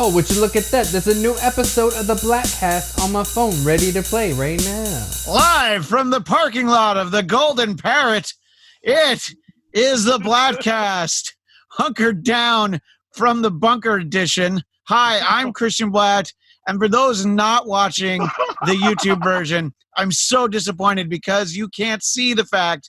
[0.00, 0.86] Oh, would you look at that?
[0.86, 5.08] There's a new episode of the Bladtcast on my phone ready to play right now.
[5.26, 8.32] Live from the parking lot of the Golden Parrot,
[8.80, 9.28] it
[9.72, 11.32] is the Bladtcast,
[11.70, 12.78] hunkered down
[13.12, 14.62] from the bunker edition.
[14.86, 16.32] Hi, I'm Christian Bladt.
[16.68, 18.20] And for those not watching
[18.66, 22.88] the YouTube version, I'm so disappointed because you can't see the fact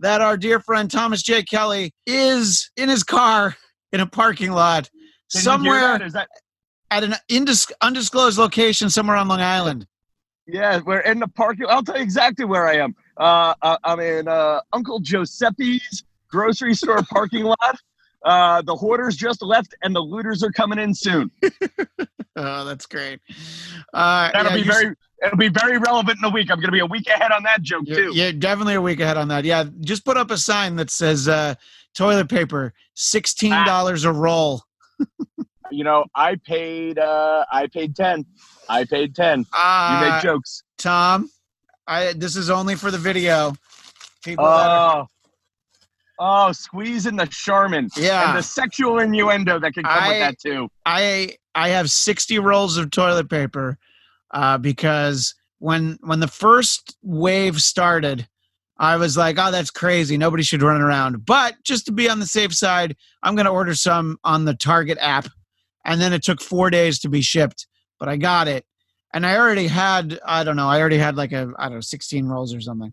[0.00, 1.44] that our dear friend Thomas J.
[1.44, 3.56] Kelly is in his car
[3.92, 4.90] in a parking lot
[5.30, 6.02] Did you hear somewhere that?
[6.02, 6.28] Is that
[6.90, 9.86] at an indis- undisclosed location somewhere on Long Island.
[10.46, 10.80] yeah?
[10.84, 11.66] We're in the parking.
[11.68, 12.94] I'll tell you exactly where I am.
[13.16, 13.54] Uh,
[13.84, 17.76] I'm in uh, Uncle Giuseppe's grocery store parking lot.
[18.24, 21.30] Uh, the hoarders just left, and the looters are coming in soon.
[22.40, 23.18] Oh, that's great.
[23.92, 24.94] Uh, That'll yeah, be very.
[25.24, 26.52] It'll be very relevant in a week.
[26.52, 28.12] I'm going to be a week ahead on that joke too.
[28.14, 29.44] you're definitely a week ahead on that.
[29.44, 31.56] Yeah, just put up a sign that says uh,
[31.94, 34.62] toilet paper, sixteen dollars a roll.
[35.70, 36.98] You know, I paid.
[36.98, 38.24] Uh, I paid ten.
[38.68, 39.40] I paid ten.
[39.40, 40.62] You Uh, made jokes.
[40.78, 41.30] Tom,
[41.86, 43.54] I this is only for the video.
[44.24, 45.06] People, are- Oh.
[46.20, 47.88] Oh, squeezing the Charmin.
[47.96, 48.30] Yeah.
[48.30, 50.68] And the sexual innuendo that can come I- with that too.
[50.84, 53.78] I I have sixty rolls of toilet paper
[54.32, 58.26] uh, because when when the first wave started,
[58.78, 60.16] I was like, oh, that's crazy.
[60.16, 61.24] Nobody should run around.
[61.24, 64.54] But just to be on the safe side, I'm going to order some on the
[64.54, 65.26] Target app.
[65.88, 67.66] And then it took four days to be shipped,
[67.98, 68.64] but I got it.
[69.14, 71.80] And I already had, I don't know, I already had like a, I don't know,
[71.80, 72.92] 16 rolls or something.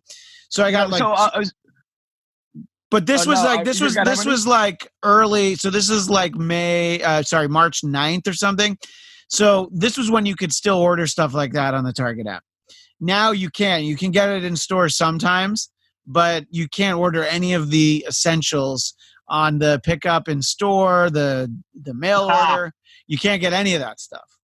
[0.50, 1.44] So I got like, so uh,
[2.90, 5.56] but this Oh, was no, like, this you was, this was like early.
[5.56, 8.78] So this is like May, uh, sorry, March 9th or something.
[9.28, 12.44] So this was when you could still order stuff like that on the Target app.
[13.02, 13.84] Now you can.
[13.84, 15.70] You can get it in store sometimes,
[16.08, 18.94] but you can't order any of the essentials
[19.28, 22.52] on the pickup in store, the the mail Ah.
[22.52, 22.74] order.
[23.08, 24.40] You can't get any of that stuff.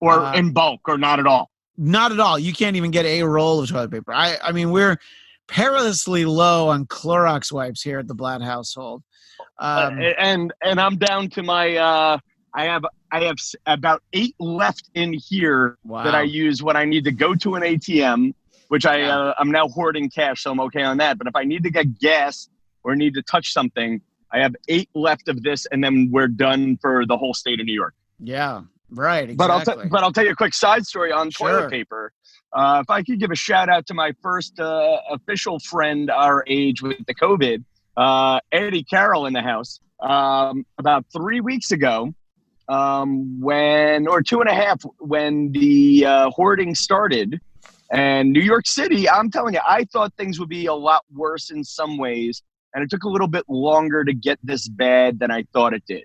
[0.00, 1.50] or uh, in bulk or not at all.
[1.76, 2.38] Not at all.
[2.38, 4.12] You can't even get a roll of toilet paper.
[4.12, 4.98] I I mean we're
[5.46, 9.02] perilously low on Clorox wipes here at the Bladt household.
[9.58, 12.18] Um, Uh, and and I'm down to my uh
[12.54, 16.02] I have I have about 8 left in here wow.
[16.02, 18.34] that I use when I need to go to an ATM,
[18.68, 21.44] which I uh, I'm now hoarding cash so I'm okay on that, but if I
[21.44, 22.48] need to get gas
[22.82, 24.00] or need to touch something,
[24.32, 27.66] I have 8 left of this and then we're done for the whole state of
[27.66, 27.94] New York.
[28.20, 28.62] yeah.
[28.88, 29.30] Right.
[29.30, 29.34] Exactly.
[29.36, 31.48] But I'll t- but I'll tell you a quick side story on Sure.
[31.50, 32.12] toilet paper.
[32.52, 36.44] Uh, if I could give a shout out to my first uh, official friend our
[36.46, 37.64] age with the COVID,
[37.96, 39.80] uh, Eddie Carroll in the house.
[40.00, 42.14] Um, about three weeks ago,
[42.68, 47.40] um, when or two and a half when the uh, hoarding started,
[47.90, 51.50] and New York City, I'm telling you, I thought things would be a lot worse
[51.50, 52.42] in some ways,
[52.76, 55.82] and it took a little bit longer to get this bad than I thought it
[55.88, 56.04] did.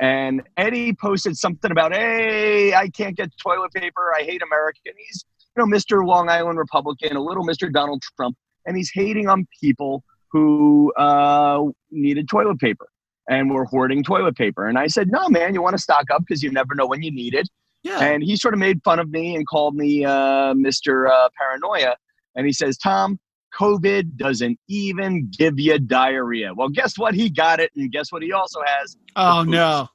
[0.00, 4.14] And Eddie posted something about, "Hey, I can't get toilet paper.
[4.16, 5.24] I hate America." And he's,
[5.56, 6.06] you know, Mr.
[6.06, 7.70] Long Island Republican, a little Mr.
[7.70, 12.88] Donald Trump, and he's hating on people who uh, needed toilet paper
[13.28, 14.68] and were hoarding toilet paper.
[14.68, 17.02] And I said, "No, man, you want to stock up because you never know when
[17.02, 17.48] you need it."
[17.84, 18.02] yeah.
[18.02, 21.08] And he sort of made fun of me and called me uh, Mr.
[21.08, 21.96] Uh, Paranoia.
[22.34, 23.20] And he says, Tom,
[23.58, 26.52] COVID doesn't even give you diarrhea.
[26.54, 27.14] Well, guess what?
[27.14, 27.70] He got it.
[27.76, 28.96] And guess what he also has?
[29.16, 29.88] oh no.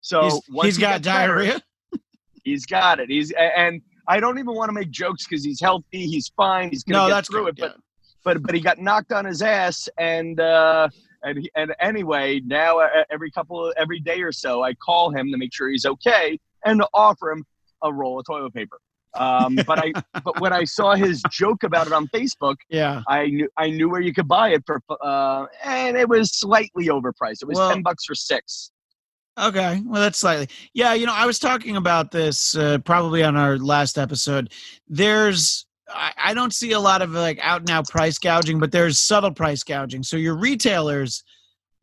[0.00, 1.62] So he's he's he got gets better, diarrhea.
[2.44, 3.08] he's got it.
[3.08, 6.06] He's and I don't even want to make jokes because he's healthy.
[6.06, 6.70] He's fine.
[6.70, 7.58] He's gonna No, get that's through good.
[7.58, 7.60] it.
[7.60, 7.76] But
[8.24, 10.88] but but he got knocked on his ass and uh
[11.22, 15.30] and he, and anyway now uh, every couple every day or so i call him
[15.30, 17.44] to make sure he's okay and to offer him
[17.82, 18.78] a roll of toilet paper
[19.16, 19.92] um but i
[20.24, 23.02] but when i saw his joke about it on facebook yeah.
[23.08, 26.86] i knew i knew where you could buy it for uh and it was slightly
[26.86, 28.70] overpriced it was Well- 10 bucks for six
[29.36, 30.48] Okay, well that's slightly.
[30.74, 34.52] Yeah, you know, I was talking about this uh, probably on our last episode.
[34.86, 38.70] There's I, I don't see a lot of like out and out price gouging, but
[38.70, 40.02] there's subtle price gouging.
[40.02, 41.24] So your retailers,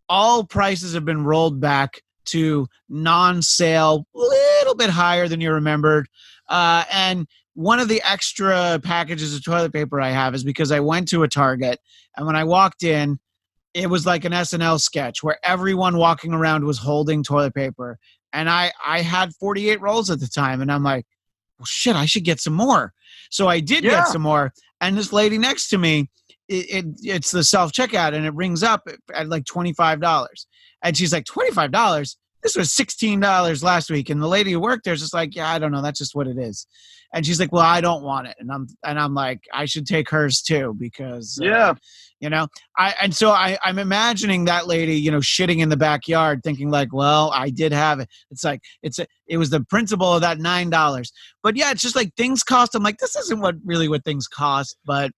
[0.08, 6.08] all prices have been rolled back to non-sale, a little bit higher than you remembered.
[6.52, 10.82] Uh, and one of the extra packages of toilet paper I have is because I
[10.82, 11.80] went to a Target
[12.16, 13.20] and when I walked in,
[13.74, 17.98] it was like an SNL sketch where everyone walking around was holding toilet paper.
[18.34, 20.62] And I, I had 48 rolls at the time.
[20.62, 21.06] And I'm like,
[21.58, 22.94] well, shit, I should get some more.
[23.30, 23.92] So I did Yeah.
[23.92, 24.52] get some more.
[24.82, 26.10] And this lady next to me,
[26.50, 30.28] it, it it's the self checkout and it rings up at like $25.
[30.84, 32.16] And she's like, $25?
[32.44, 34.10] This was $16 last week.
[34.10, 35.82] And the lady who worked there is just like, yeah, I don't know.
[35.82, 36.66] That's just what it is.
[37.14, 38.36] And she's like, well, I don't want it.
[38.40, 41.74] And I'm, and I'm like, I should take hers too, because, uh, Yeah.
[42.22, 42.48] you know,
[42.78, 46.70] I, and so I, I'm imagining that lady, you know, shitting in the backyard thinking
[46.70, 48.08] like, well, I did have it.
[48.32, 51.12] It's like, it's, a, it was the principle of that $9.
[51.44, 52.76] But yeah, it's just like things cost.
[52.76, 55.12] I'm like, this isn't what really what things cost, but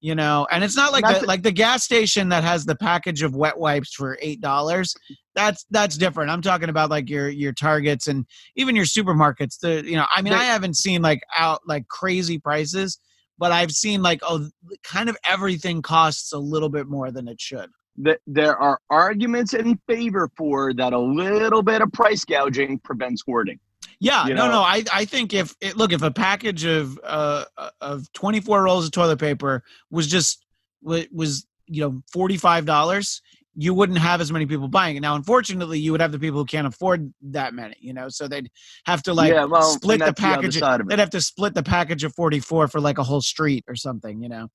[0.00, 3.22] you know, and it's not like the, like the gas station that has the package
[3.22, 4.94] of wet wipes for eight dollars.
[5.34, 6.30] That's that's different.
[6.30, 8.24] I'm talking about like your your Targets and
[8.56, 9.58] even your supermarkets.
[9.60, 12.98] The you know, I mean, I haven't seen like out like crazy prices,
[13.38, 14.48] but I've seen like oh,
[14.82, 17.68] kind of everything costs a little bit more than it should.
[17.98, 23.22] that there are arguments in favor for that a little bit of price gouging prevents
[23.26, 23.58] hoarding.
[24.00, 24.52] Yeah, You no, know?
[24.52, 24.60] no.
[24.62, 27.44] I, I think if it, look if a package of uh
[27.80, 30.44] of twenty four rolls of toilet paper was just
[30.82, 33.20] wa- was you know forty five dollars,
[33.54, 35.00] you wouldn't have as many people buying it.
[35.00, 37.76] Now, unfortunately, you would have the people who can't afford that many.
[37.80, 38.50] You know, so they'd
[38.86, 40.60] have to like yeah, well, split the package.
[40.62, 43.64] of they'd have to split the package of forty four for like a whole street
[43.68, 44.22] or something.
[44.22, 44.48] You know,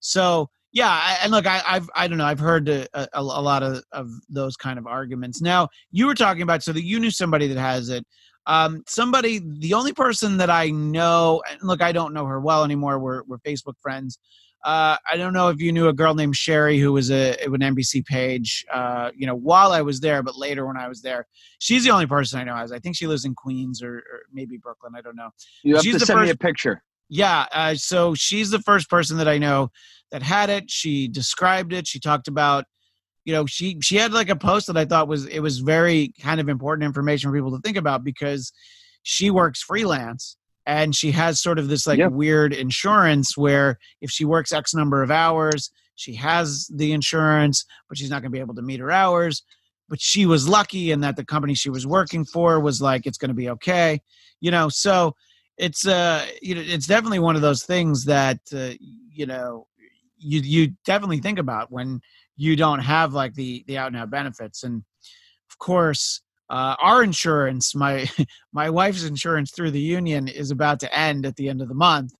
[0.00, 3.22] so yeah, I, and look, I, I've I don't know, I've heard a, a, a
[3.22, 5.40] lot of of those kind of arguments.
[5.40, 8.06] Now, you were talking about so that you knew somebody that has it
[8.46, 12.64] um, somebody the only person that i know and look i don't know her well
[12.64, 14.18] anymore we're, we're facebook friends
[14.64, 17.60] uh, i don't know if you knew a girl named sherry who was a an
[17.60, 21.26] nbc page uh, you know while i was there but later when i was there.
[21.58, 22.72] She's the only person i know has.
[22.72, 25.30] I think she lives in queens or, or maybe brooklyn i don't know.
[25.62, 26.82] You have she's to the send me a picture.
[27.08, 29.70] yeah uh, so she's the first person that i know
[30.10, 30.70] that had it.
[30.70, 31.86] She described it.
[31.86, 32.64] She talked about
[33.24, 36.12] you know she she had like a post that i thought was it was very
[36.20, 38.52] kind of important information for people to think about because
[39.02, 40.36] she works freelance
[40.66, 42.08] and she has sort of this like Yeah.
[42.08, 47.98] weird insurance where if she works x number of hours she has the insurance but
[47.98, 49.42] she's not going to be able to meet her hours
[49.88, 53.18] but she was lucky in that the company she was working for was like it's
[53.18, 54.00] going to be okay
[54.40, 55.14] you know so
[55.58, 58.70] it's uh you know it's definitely one of those things that uh,
[59.12, 59.66] you know
[60.18, 62.00] you you definitely think about when
[62.40, 64.82] you don't have like the the out and out benefits and
[65.50, 68.08] of course uh, our insurance my
[68.52, 71.74] my wife's insurance through the union is about to end at the end of the
[71.74, 72.12] month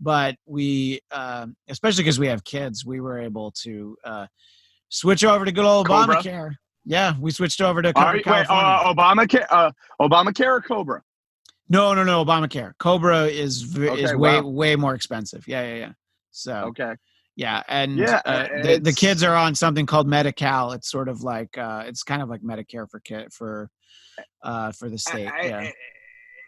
[0.00, 4.26] but we um, especially because we have kids we were able to uh,
[4.88, 6.16] switch over to good old Cobra?
[6.16, 6.50] obamacare
[6.84, 9.70] yeah we switched over to Cobra wait, uh, Obamacare, uh,
[10.00, 11.02] Obamacare or Cobra?
[11.68, 14.48] no no no obamacare cobra is v- is Okay, way wow.
[14.48, 15.92] way more expensive yeah yeah yeah
[16.32, 16.94] so Okay.
[17.38, 20.72] Yeah, and Yeah, uh, the, the kids are on something called Medi-Cal.
[20.72, 23.70] It's sort of like uh, it's kind of like Medicare for kid for
[24.42, 25.28] uh, for the state.
[25.28, 25.58] I- I- yeah.
[25.60, 25.72] I-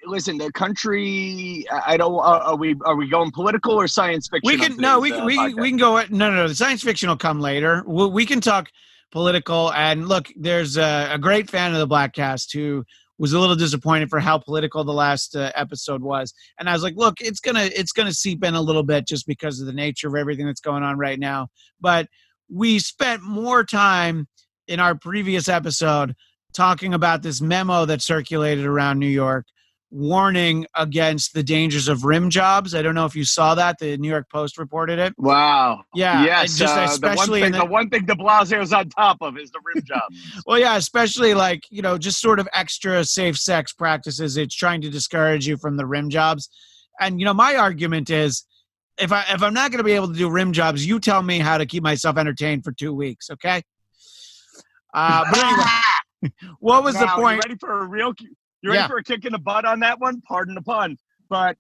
[0.06, 1.64] listen, the country.
[1.70, 2.14] I I don't.
[2.14, 4.48] Uh, are we are we going political or science fiction?
[4.52, 5.60] we can no, we can we, podcast?
[5.60, 5.96] we can go.
[6.10, 6.48] No, no, no.
[6.48, 7.84] The science fiction will come later.
[7.86, 8.68] We, we can talk
[9.12, 9.72] political.
[9.72, 12.84] And look, there's a, a great fan of the Bladtcast who
[13.20, 16.32] was a little disappointed for how political the last uh, episode was.
[16.58, 19.26] And I was like, look, it's gonna it's gonna seep in a little bit just
[19.26, 21.48] because of the nature of everything that's going on right now.
[21.80, 22.08] But
[22.50, 24.26] we spent more time
[24.66, 26.14] in our previous episode
[26.54, 29.44] talking about this memo that circulated around New York
[29.90, 32.74] warning against the dangers of rim jobs.
[32.74, 33.78] I don't know if you saw that.
[33.78, 35.14] The New York Post reported it.
[35.18, 35.82] Wow.
[35.94, 36.56] Yeah, Yes.
[36.56, 39.36] just uh, especially the one thing, the, the one thing De Blasio's on top of
[39.36, 40.02] is the rim job.
[40.46, 44.36] well, yeah, especially like you know, just sort of extra safe sex practices.
[44.36, 46.48] It's trying to discourage you from the rim jobs.
[47.00, 48.44] And you know, my argument is,
[48.98, 51.22] if I if I'm not going to be able to do rim jobs, you tell
[51.22, 53.62] me how to keep myself entertained for two weeks, okay?
[54.92, 57.42] Uh, but anyway, what was the point?
[57.44, 58.12] Ready for a real?
[58.62, 58.88] You ready Yeah.
[58.88, 60.20] for a kick in the butt on that one?
[60.22, 60.96] Pardon the pun.
[61.28, 61.56] But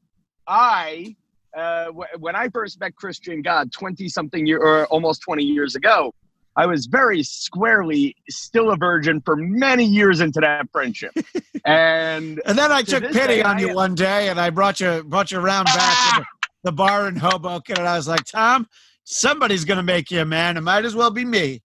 [0.46, 1.16] I,
[1.56, 5.76] uh, w- when I first met Christian God twenty something year or almost twenty years
[5.76, 6.12] ago,
[6.56, 11.12] I was very squarely still a virgin for many years into that friendship,
[11.64, 14.50] and And then I To took pity day, on I you one day, and I
[14.50, 16.26] brought you brought you around back to the,
[16.64, 18.68] the bar in Hoboken, and I was like, Tom,
[19.04, 20.56] somebody's gonna make you a man.
[20.56, 21.62] It might as well be me.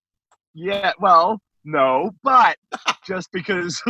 [0.53, 2.57] Yeah, well, no, but
[3.05, 3.81] just because,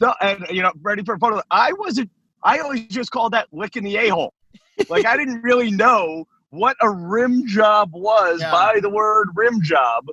[0.00, 1.40] no, and you know, ready for a photo.
[1.50, 2.10] I wasn't.
[2.42, 4.34] I always just called that licking the a hole.
[4.88, 8.50] Like I didn't really know what a rim job was Yeah.
[8.50, 10.04] by the word rim job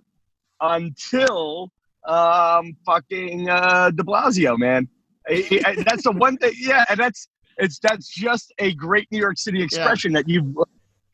[0.61, 1.71] until
[2.07, 4.87] um fucking uh, De Blasio, man.
[5.29, 6.53] I- I- that's the one thing.
[6.57, 10.55] Yeah, and that's it's that's just a great New York City expression that you've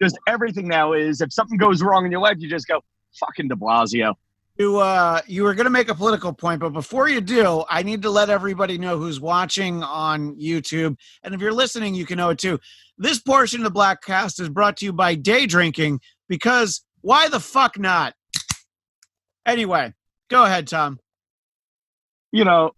[0.01, 2.79] just everything now is if something goes wrong in your life, you just go
[3.19, 4.13] fucking De Blasio.
[4.57, 8.01] You uh, you were gonna make a political point, but before you do, I need
[8.01, 12.29] to let everybody know who's watching on YouTube, and if you're listening, you can know
[12.29, 12.59] it too.
[12.97, 17.39] This portion of the Bladtcast is brought to you by Day Drinking because why the
[17.39, 18.15] fuck not?
[19.45, 19.93] Anyway,
[20.29, 20.99] go ahead, Tom.
[22.31, 22.71] you know,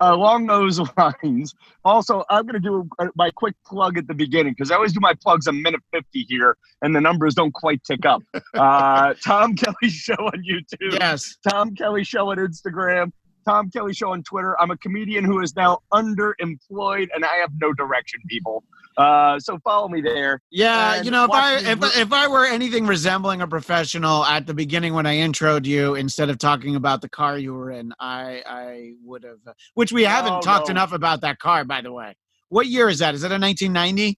[0.00, 4.70] along those lines, also, I'm going to do my quick plug at the beginning because
[4.70, 8.04] I always do my plugs a minute 50 here and the numbers don't quite tick
[8.06, 8.22] up.
[8.56, 10.98] Uh, Tom Kelly Show on YouTube.
[10.98, 11.36] Yes.
[11.46, 13.12] Tom Kelly Show on Instagram.
[13.46, 14.58] Tom Kelly Show on Twitter.
[14.60, 18.64] I'm a comedian who is now underemployed and I have no direction, people.
[18.96, 20.40] Uh, so follow me there.
[20.50, 24.46] Yeah, you know, if I if, mo- if I were anything resembling a professional at
[24.46, 27.92] the beginning when I introed you, instead of talking about the car you were in,
[28.00, 29.38] I I would have.
[29.46, 30.72] uh, Which we haven't No, talked no.
[30.72, 32.14] enough about that car, by the way.
[32.48, 33.14] What year is that?
[33.14, 34.16] Is it a 1990?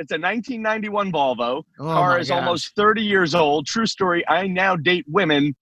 [0.00, 1.62] It's a 1991 Volvo.
[1.80, 2.38] Oh car is gosh.
[2.38, 3.66] almost 30 years old.
[3.66, 4.22] True story.
[4.28, 5.56] I now date women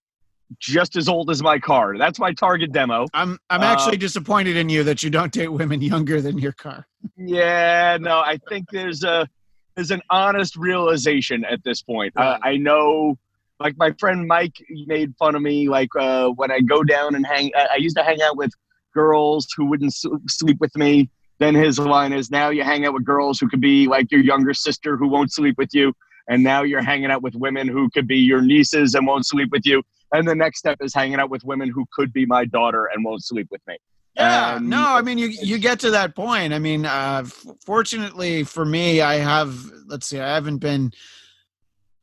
[0.59, 1.99] just as old as my car.
[1.99, 3.07] That's my target demo.
[3.15, 6.53] I'm I'm Uh, actually disappointed in you that you don't date women younger than your
[6.53, 6.87] car.
[7.17, 9.29] Yeah, no, I think there's a
[9.75, 12.15] there's an honest realization at this point.
[12.17, 13.19] Uh, I know,
[13.61, 14.55] like my friend Mike
[14.87, 15.69] made fun of me.
[15.69, 18.53] Like uh, when I go down and hang, I used to hang out with
[18.95, 19.95] girls who wouldn't
[20.29, 21.11] sleep with me.
[21.39, 24.23] Then his line is, now you hang out with girls who could be like your
[24.23, 25.93] younger sister who won't sleep with you,
[26.29, 29.51] and now you're hanging out with women who could be your nieces and won't sleep
[29.53, 29.83] with you.
[30.13, 33.05] And the next step is hanging out with women who could be my daughter and
[33.05, 33.77] won't sleep with me.
[34.15, 36.55] Yeah, Um, no, I mean you you get to that point.
[36.55, 39.55] I mean, uh, f- fortunately for me, I have
[39.87, 40.93] let's see, I haven't been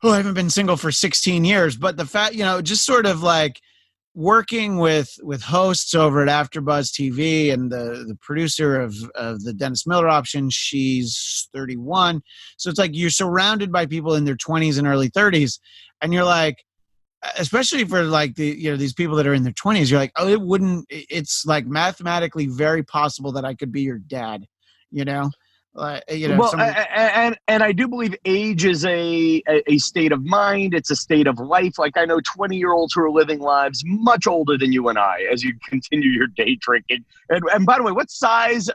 [0.04, 3.06] oh, I haven't been single for 16 years, but the fact, you know, just sort
[3.06, 3.60] of like
[4.14, 9.52] working with with hosts over at AfterBuzz TV and the the producer of of the
[9.52, 12.22] Dennis Miller option, she's 31.
[12.58, 15.58] So it's like you're surrounded by people in their 20s and early 30s
[16.00, 16.64] and you're like
[17.38, 20.12] especially for like the you know these people that are in their 20s you're like
[20.16, 24.46] oh it wouldn't it's like mathematically very possible that i could be your dad
[24.90, 25.30] you know
[25.74, 30.12] like you know well, somebody- and and I do believe age is a, a state
[30.12, 30.72] of mind.
[30.72, 31.80] It's a state of life.
[31.80, 34.96] Like I know twenty year olds who are living lives much older than you and
[34.96, 37.04] I as you continue your day drinking.
[37.28, 38.70] And and by the way, what size?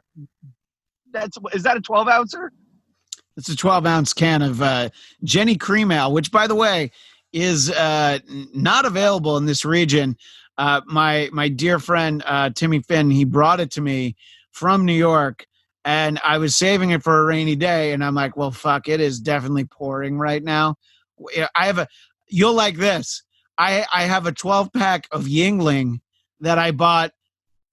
[1.14, 2.52] That's is that a twelve ouncer?
[3.38, 4.90] It's a 12 ounce can of uh,
[5.24, 6.92] Genny Cream Ale, which, by the way,
[7.34, 8.20] is uh,
[8.54, 10.18] not available in this region.
[10.58, 14.16] Uh, my my dear friend uh, Timmy Finn, he brought it to me
[14.52, 15.46] from New York,
[15.86, 17.94] and I was saving it for a rainy day.
[17.94, 20.76] And I'm like, well, fuck, it is definitely pouring right now.
[21.56, 21.88] I have a.
[22.28, 23.24] You'll like this.
[23.58, 26.00] I I have a 12 pack of Yuengling
[26.42, 27.12] that I bought.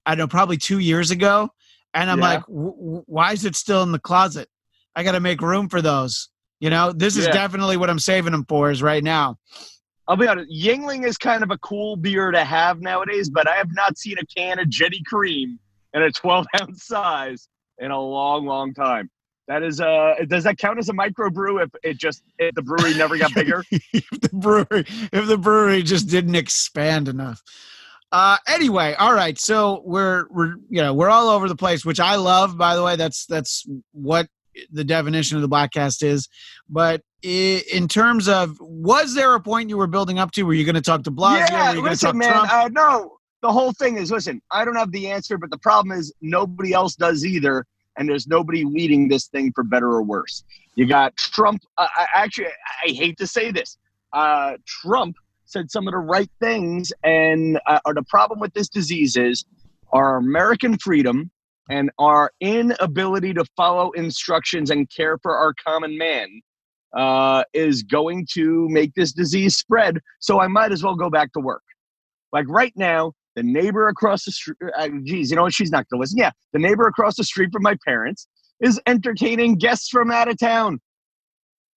[0.04, 1.48] I don't know, probably two years ago,
[1.92, 2.24] and I'm Yeah.
[2.24, 4.48] like, why is it still in the closet?
[4.94, 6.28] I got to make room for those.
[6.60, 7.32] You know, this is Yeah.
[7.32, 9.36] definitely what I'm saving them for is right now.
[10.08, 10.50] I'll be honest.
[10.50, 14.16] Yuengling is kind of a cool beer to have nowadays, but I have not seen
[14.18, 15.58] a can of Genny Cream
[15.94, 17.48] in a twelve ounce size
[17.78, 19.10] in a long, long time.
[19.48, 22.94] That is uh does that count as a microbrew if it just if the brewery
[22.94, 23.62] never got bigger?
[23.70, 27.42] if the brewery, if the brewery just didn't expand enough.
[28.12, 29.38] Uh, anyway, all right.
[29.38, 32.56] So we're we're you know we're all over the place, which I love.
[32.56, 34.28] By the way, that's that's what
[34.70, 36.28] the definition of the bladtcast is.
[36.68, 40.42] But in terms of, was there a point you were building up to?
[40.44, 41.50] Were you going to talk to Blasio?
[41.50, 42.32] yeah, you going talk listen, man.
[42.32, 42.52] Trump?
[42.52, 44.40] Uh, no, the whole thing is listen.
[44.50, 48.26] I don't have the answer, but the problem is nobody else does either, and there's
[48.26, 50.44] nobody leading this thing for better or worse.
[50.74, 51.62] You got Trump.
[51.78, 52.48] Uh, I, actually,
[52.86, 53.78] I hate to say this.
[54.12, 58.68] Uh, Trump said some of the right things, and uh, or the problem with this
[58.68, 59.44] disease is
[59.92, 61.30] our American freedom
[61.68, 66.28] and our inability to follow instructions and care for our common man
[66.96, 69.98] uh, is going to make this disease spread.
[70.20, 71.62] So I might as well go back to work.
[72.32, 75.54] Like right now, the neighbor across the street, uh, geez, you know what?
[75.54, 76.18] She's not going to listen.
[76.18, 78.26] Yeah, the neighbor across the street from my parents
[78.60, 80.80] is entertaining guests from out of town.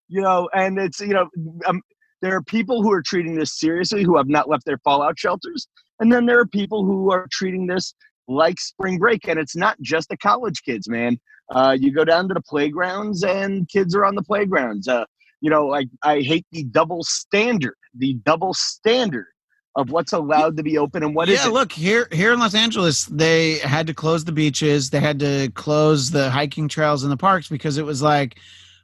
[0.08, 1.28] You know, and it's, you know,
[1.68, 1.82] um,
[2.22, 5.68] there are people who are treating this seriously who have not left their fallout shelters.
[6.00, 7.94] And then there are people who are treating this
[8.30, 9.28] like spring break.
[9.28, 11.20] And it's not just the college kids, man.
[11.50, 14.88] Uh, you go down to the playgrounds and kids are on the playgrounds.
[14.88, 15.06] Uh,
[15.42, 19.28] you know, like I hate the double standard, the double standard
[19.76, 21.54] of what's allowed to be open and what yeah, isn't.
[21.54, 24.90] look here here in Los Angeles, they had to close the beaches.
[24.90, 28.38] They had to close the hiking trails in the parks because it was like,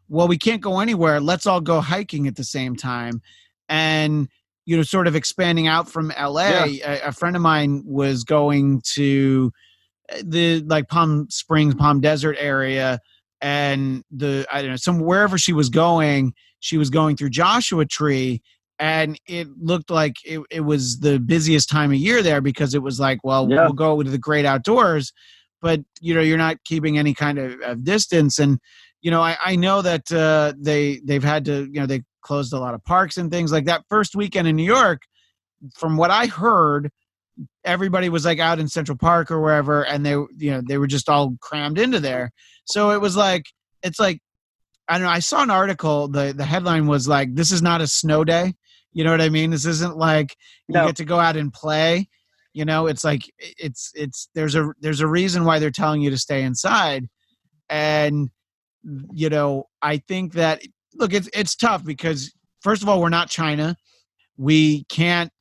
[0.07, 1.19] well, we can't go anywhere.
[1.19, 3.21] Let's all go hiking at the same time,
[3.67, 4.29] and
[4.65, 6.65] you know, sort of expanding out from LA.
[6.85, 9.51] A, a friend of mine was going to
[10.11, 12.99] uh, the like Palm Springs, Palm Desert area,
[13.41, 17.85] and the I don't know some wherever she was going, she was going through Joshua
[17.85, 18.41] Tree
[18.79, 22.81] and it looked like it, it was the busiest time of year there because it
[22.81, 23.63] was like well Yeah.
[23.63, 25.13] we'll go to the great outdoors
[25.61, 28.59] but you know you're not keeping any kind of, of distance and
[29.05, 32.53] you know I, I know that uh, they they've had to you know they closed
[32.53, 35.03] a lot of parks and things like that first weekend in new york
[35.77, 36.89] from what i heard
[37.63, 40.87] everybody was like out in Central Park or wherever, and they you know they were
[40.87, 42.31] just all crammed into there.
[42.65, 43.45] So it was like
[43.83, 44.19] it's like
[44.87, 45.11] I don't know.
[45.11, 46.07] I saw an article.
[46.07, 48.53] the The headline was like, "This is not a snow day."
[48.93, 49.51] You know what I mean?
[49.51, 50.35] This isn't like
[50.67, 50.85] you No.
[50.87, 52.07] get to go out and play.
[52.53, 56.09] You know, it's like it's it's there's a there's a reason why they're telling you
[56.11, 57.07] to stay inside,
[57.69, 58.29] and
[59.13, 60.61] you know I think that
[60.95, 63.75] look it's it's tough because first of all we're not China,
[64.37, 65.31] we can't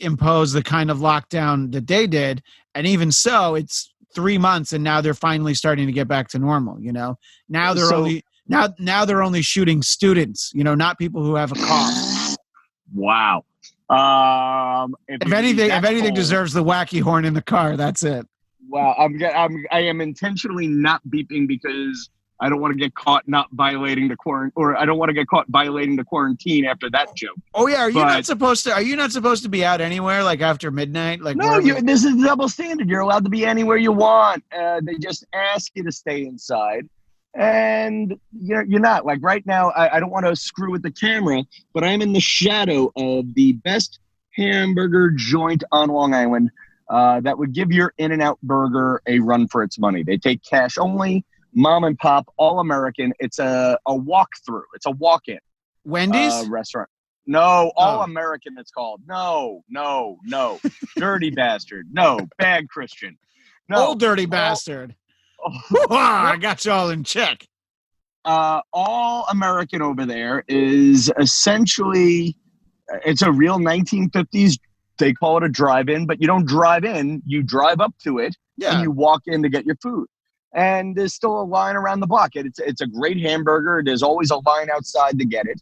[0.00, 2.42] impose the kind of lockdown that they did,
[2.74, 6.38] and even so, it's three months and now they're finally starting to get back to
[6.38, 6.80] normal.
[6.80, 7.18] You know,
[7.48, 10.50] now they're So- only now now they're only shooting students.
[10.54, 12.36] You know, not people who have a cough.
[12.94, 13.44] Wow.
[13.88, 18.02] Um, If you anything, if anything cold- deserves the wacky horn in the car, that's
[18.02, 18.26] it.
[18.68, 23.26] Wow, I'm, I'm I am intentionally not beeping because I don't want to get caught
[23.26, 26.90] not violating the quarantine, or I don't want to get caught violating the quarantine after
[26.90, 27.36] that joke.
[27.54, 28.72] Oh yeah, are you not supposed to?
[28.72, 31.22] Are you not supposed to be out anywhere like after midnight?
[31.22, 32.88] Like No, you, this is double standard.
[32.88, 34.44] You're allowed to be anywhere you want.
[34.56, 36.88] Uh, they just ask you to stay inside,
[37.34, 39.06] and you're you're not.
[39.06, 42.12] Like right now, I, I don't want to screw with the camera, but I'm in
[42.12, 43.98] the shadow of the best
[44.36, 46.50] hamburger joint on Long Island.
[46.88, 50.04] Uh, that would give your In and Out burger a run for its money.
[50.04, 51.24] They take cash only,
[51.56, 53.12] mom and pop, all American.
[53.18, 55.38] It's a, a walk through, it's a walk in
[55.84, 56.32] Wendy's.
[56.32, 56.88] uh, restaurant.
[57.26, 58.02] No, all Oh.
[58.02, 58.54] American.
[58.56, 59.00] It's called.
[59.08, 60.60] No, no, no.
[60.96, 61.88] Dirty bastard.
[61.90, 63.18] No, bad Christian.
[63.68, 64.94] No, Old dirty all- bastard.
[65.44, 65.86] Oh.
[65.90, 67.44] I got you all in check.
[68.24, 72.36] uh, all American over there is essentially.
[73.04, 74.58] It's a real 1950s.
[74.98, 77.20] They call it a drive-in, but you don't drive in.
[77.26, 78.74] You drive up to it Yeah.
[78.74, 80.06] and you walk in to get your food.
[80.56, 82.30] And there's still a line around the block.
[82.34, 83.82] It's it's a great hamburger.
[83.84, 85.60] There's always a line outside to get it.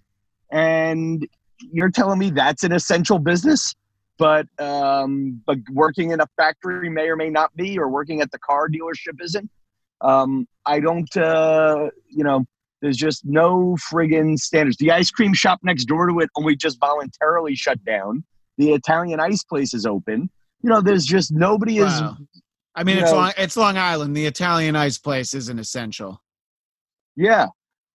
[0.52, 1.26] And
[1.60, 3.74] you're telling me that's an essential business,
[4.18, 8.30] but um, but working in a factory may or may not be, or working at
[8.30, 9.50] the car dealership isn't.
[10.00, 11.14] Um, I don't.
[11.16, 12.44] Uh, you know,
[12.80, 14.76] there's just no friggin' standards.
[14.76, 18.22] The ice cream shop next door to it only just voluntarily shut down.
[18.58, 20.30] The Italian ice place is open.
[20.62, 22.16] You know, there's just nobody is Wow.
[22.74, 24.16] I mean, you it's know- Long, it's Long Island.
[24.16, 26.22] The Italian ice place isn't essential.
[27.16, 27.48] Yeah.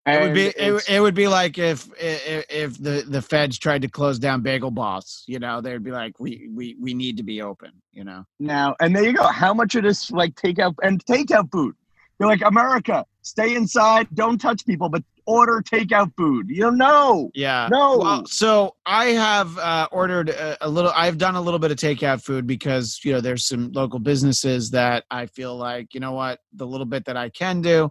[0.07, 3.83] It would be it, it would be like if if, if the, the feds tried
[3.83, 5.23] to close down Bagel Boss.
[5.27, 7.73] You know, they'd be like, we we we need to be open.
[7.93, 8.25] You know.
[8.41, 9.25] now, and there you go.
[9.25, 11.75] How much of this like takeout and takeout food?
[12.19, 16.47] You're like America, stay inside, don't touch people, but order takeout food.
[16.49, 17.31] You don't know.
[17.35, 17.69] Yeah.
[17.71, 17.99] No.
[17.99, 20.91] Well, so I have uh, ordered a, a little.
[20.97, 24.71] I've done a little bit of takeout food because you know there's some local businesses
[24.71, 27.91] that I feel like you know what the little bit that I can do,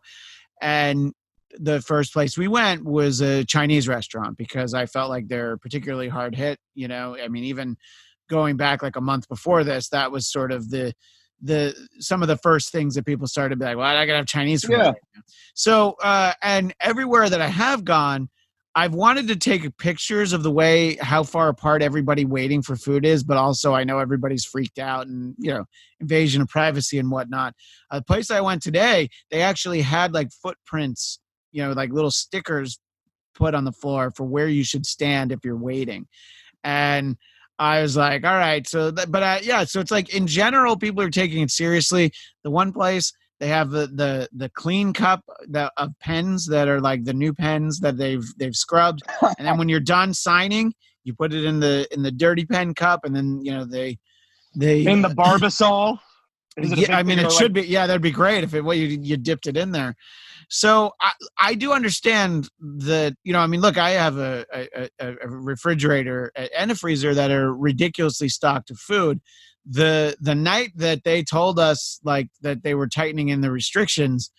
[0.62, 1.14] and
[1.60, 6.10] the first place we went was a Chinese restaurant because I felt like they're particularly
[6.10, 6.60] hard hit.
[6.74, 7.78] You know, I mean, even
[8.30, 10.94] going back like a month before this, that was sort of the
[11.42, 14.18] the some of the first things that people started to be like, well, I gotta
[14.18, 14.78] have Chinese food.
[14.78, 14.94] Yeah.
[15.54, 18.30] So uh, and everywhere that I have gone,
[18.78, 23.06] I've wanted to take pictures of the way how far apart everybody waiting for food
[23.06, 25.66] is, but also I know everybody's freaked out and you know
[26.00, 27.56] invasion of privacy and whatnot.
[27.92, 31.20] The place I went today, they actually had like footprints,
[31.52, 32.78] you know, like little stickers
[33.34, 36.08] put on the floor for where you should stand if you're waiting,
[36.64, 37.18] and
[37.58, 41.02] I was like, all right, so but uh, yeah, so it's like in general, people
[41.02, 42.12] are taking it seriously.
[42.44, 46.82] The one place they have the the the clean cup that of pens that are
[46.82, 49.02] like the new pens that they've they've scrubbed,
[49.38, 50.74] and then when you're done signing,
[51.04, 53.98] you put it in the in the dirty pen cup, and then you know they
[54.56, 56.00] they In the uh, Barbasol.
[56.58, 57.70] Is it yeah, I mean, it should like- be.
[57.72, 58.62] Yeah, that'd be great if it.
[58.62, 59.96] Well, you you dipped it in there.
[60.50, 63.40] So I I do understand that you know.
[63.40, 67.54] I mean, look, I have a a, a a refrigerator and a freezer that are
[67.54, 69.22] ridiculously stocked of food.
[69.70, 74.32] The the night that they told us like that they were tightening in the restrictions,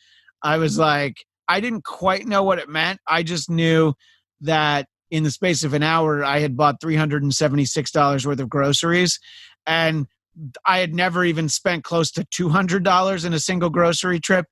[0.43, 1.17] I was like,
[1.49, 3.01] I didn't quite know what it meant.
[3.07, 3.95] I just knew
[4.41, 7.91] that in the space of an hour, I had bought three hundred and seventy six
[7.91, 9.19] dollars worth of groceries,
[9.67, 10.07] and
[10.67, 14.47] I had never even spent close to two hundred dollars in a single grocery trip.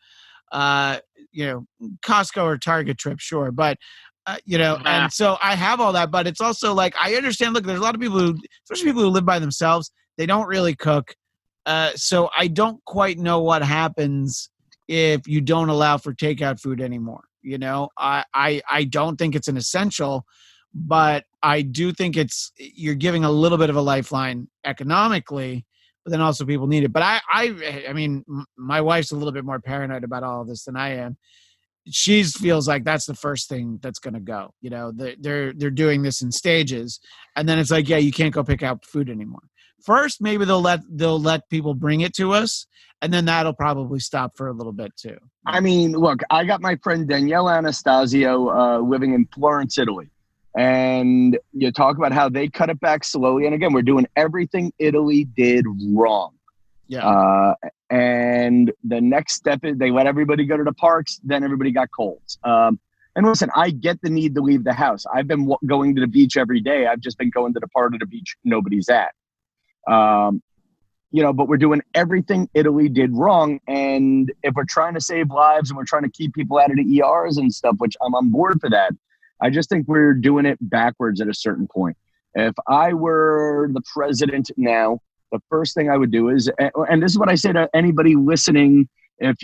[0.53, 0.99] Uh,
[1.33, 1.67] you know,
[2.05, 3.77] Costco or Target trip, sure, but
[4.27, 6.11] uh, you know, and so I have all that.
[6.11, 7.55] But it's also like I understand.
[7.55, 10.47] Look, there's a lot of people who, especially people who live by themselves, they don't
[10.47, 11.15] really cook.
[11.65, 14.51] Uh, so I don't quite know what happens
[14.89, 17.25] if you don't allow for takeout food anymore.
[17.43, 20.25] You know, I I I don't think it's an essential,
[20.75, 25.65] but I do think it's you're giving a little bit of a lifeline economically,
[26.05, 26.93] but then also people need it.
[26.93, 28.25] But I I I mean,
[28.57, 31.17] my wife's a little bit more paranoid about all of this than I am.
[31.89, 34.53] She feels like that's the first thing that's going to go.
[34.61, 36.99] You know, they're, they're they're doing this in stages,
[37.37, 39.43] and then it's like, yeah, you can't go pick out food anymore.
[39.87, 42.67] First maybe they'll let they'll let people bring it to us
[43.01, 46.61] and then that'll probably stop for a little bit too I mean, look, I got
[46.61, 50.11] my friend Danielle Anastasio uh, living in Florence, Italy.
[50.59, 53.47] And you talk about how they cut it back slowly.
[53.47, 56.33] And again, we're doing everything Italy did wrong.
[56.89, 57.55] yeah Uh,
[57.91, 61.21] and the next step is they let everybody go to the parks.
[61.23, 62.39] Then everybody got colds.
[62.43, 62.81] Um,
[63.15, 65.05] and listen, I get the need to leave the house.
[65.15, 66.87] I've been w- going to the beach every day.
[66.87, 69.13] I've just been going to the part of the beach nobody's at.
[69.87, 70.43] Um,
[71.13, 73.61] you know, but we're doing everything Italy did wrong.
[73.69, 76.77] And if we're trying to save lives and we're trying to keep people out of
[76.77, 78.93] the ERs and stuff, which I'm on board for that,
[79.41, 81.97] I just think we're doing it backwards at a certain point.
[82.35, 85.01] If I were the president now,
[85.33, 88.15] the first thing I would do is, and this is what I say to anybody
[88.15, 89.37] listening, if,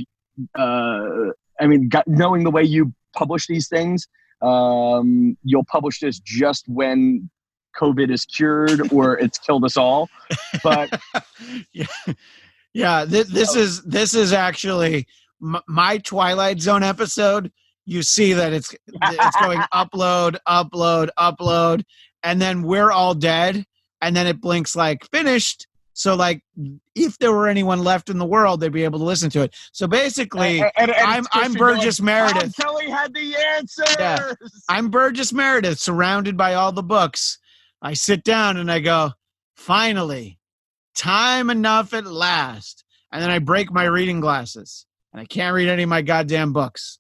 [0.59, 4.07] uh, I mean, knowing the way you publish these things,
[4.43, 7.31] um, you'll publish this just when
[7.77, 10.09] COVID is cured or it's killed us all.
[10.63, 11.01] But
[11.73, 11.87] yeah
[12.75, 15.07] yeah this, this is this is actually
[15.43, 17.53] m- my twilight zone episode
[17.85, 21.83] you see that it's it's going upload upload upload
[22.23, 23.65] and then we're all dead
[24.01, 26.41] and then it blinks like finished so like
[26.95, 29.55] if there were anyone left in the world they'd be able to listen to it
[29.73, 32.57] so basically And- and- and I'm- I'm Burgess Tom Meredith.
[32.57, 34.37] Kelly had the answers.
[34.71, 37.39] I'm Burgess Meredith, surrounded by all the books.
[37.83, 39.11] I sit down and I go,
[39.57, 40.39] finally,
[40.95, 42.85] time enough at last.
[43.11, 46.53] And then I break my reading glasses and I can't read any of my goddamn
[46.53, 46.99] books.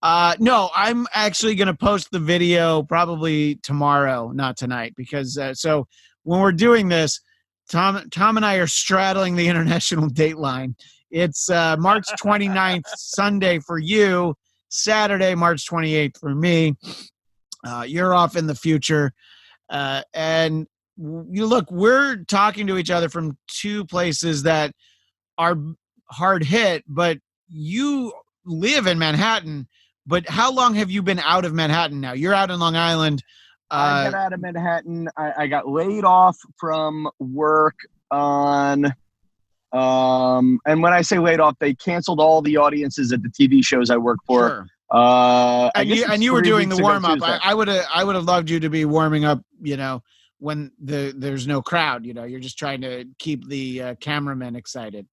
[0.00, 5.54] Uh, no, I'm actually going to post the video probably tomorrow, not tonight, because uh,
[5.54, 5.86] so
[6.22, 7.20] when we're doing this,
[7.68, 10.76] Tom, Tom and I are straddling the international date line.
[11.10, 14.34] It's uh, March 29th, Sunday for you,
[14.68, 16.76] Saturday, March 28th for me.
[17.64, 19.12] Uh, you're off in the future.
[19.70, 24.72] Uh, and you look, we're talking to each other from two places that
[25.36, 25.56] are
[26.10, 28.12] hard hit, but you
[28.44, 29.68] live in Manhattan.
[30.06, 32.12] But how long have you been out of Manhattan now?
[32.14, 33.22] You're out in Long Island.
[33.70, 35.08] I Uh, got out of Manhattan.
[35.16, 37.76] I, I got laid off from work
[38.10, 38.86] on.
[39.72, 43.62] Um, and when I say laid off, they canceled all the audiences at the TV
[43.62, 44.48] shows I work for.
[44.48, 44.66] sure.
[44.90, 47.10] Uh, and you and you were doing the warm up.
[47.10, 47.38] I, Tuesday.
[47.42, 49.42] I would have I would have loved you to be warming up.
[49.60, 50.02] You know,
[50.38, 52.06] when the there's no crowd.
[52.06, 55.06] You know, you're just trying to keep the uh, cameramen excited.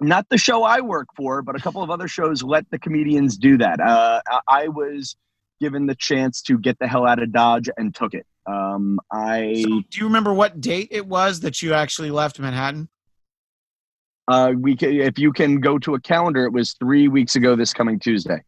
[0.00, 3.36] not the show I work for, but a couple of other shows let the comedians
[3.36, 3.78] do that.
[3.80, 5.16] Uh, I- I was
[5.60, 8.26] given the chance to get the hell out of Dodge and took it.
[8.46, 12.88] Um, I So, do you remember what date it was that you actually left Manhattan?
[14.28, 17.54] uh, we can, if you can go to a calendar, it was three weeks ago
[17.56, 18.42] this coming Tuesday.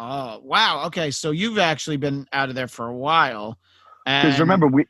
[0.00, 0.84] Oh, wow.
[0.86, 3.58] Okay, so you've actually been out of there for a while.
[4.06, 4.86] Because remember, we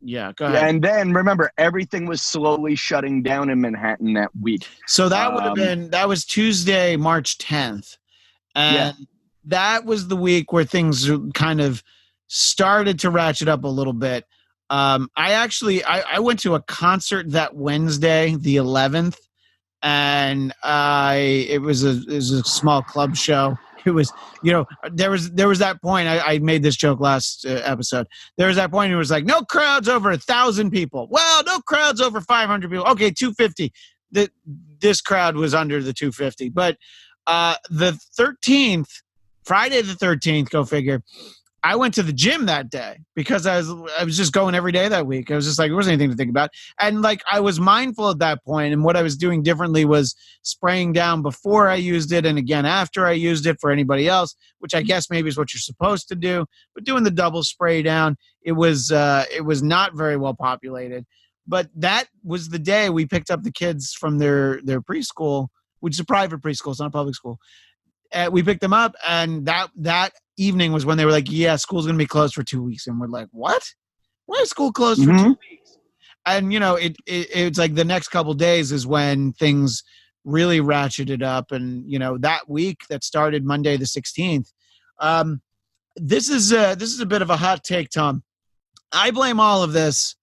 [0.00, 0.68] yeah, go ahead.
[0.68, 4.66] and then remember everything was slowly shutting down in Manhattan that week.
[4.86, 7.96] So that would have Um, been that was Tuesday, March 10th.
[8.54, 8.96] And
[9.44, 11.82] that was the week where things kind of
[12.28, 14.24] started to ratchet up a little bit.
[14.70, 19.18] Um, I actually I, I went to a concert that Wednesday, the 11th,
[19.82, 23.56] and I it was a it was a small club show.
[23.86, 27.00] It was you know there was there was that point I, I made this joke
[27.00, 28.06] last uh, episode.
[28.36, 31.08] There was that point it was like no crowds over a thousand people.
[31.10, 32.86] Well, no crowds over 500 people.
[32.86, 33.72] Okay, 250
[34.12, 34.30] that
[34.80, 36.76] this crowd was under the 250 but
[37.26, 39.02] uh the 13th
[39.44, 41.02] friday the 13th go figure
[41.62, 44.72] i went to the gym that day because i was i was just going every
[44.72, 45.30] day that week.
[45.30, 46.50] I was just like there wasn't anything to think about.
[46.80, 50.14] And like i was mindful at that point and what i was doing differently was
[50.42, 54.34] spraying down before i used it and again after i used it for anybody else
[54.58, 56.46] which i guess maybe is what you're supposed to do.
[56.74, 61.04] But doing the double spray down it was uh it was not very well populated.
[61.48, 65.48] But that was the day we picked up the kids from their their preschool
[65.80, 67.38] which is a private preschool it's not a public school.
[68.12, 71.56] Uh, we picked them up and that that evening was when they were like yeah
[71.56, 72.86] school's gonna be closed for two weeks.
[72.86, 73.62] And we're like what?
[74.26, 75.78] Why is school closed for two weeks?
[76.26, 79.82] And you know it, it it's like the next couple days is when things
[80.24, 81.52] really ratcheted up.
[81.52, 84.52] And you know that week that started monday the 16th
[85.00, 85.40] um
[85.96, 88.22] this is uh this is a bit of a hot take tom.
[88.92, 90.16] I blame all of this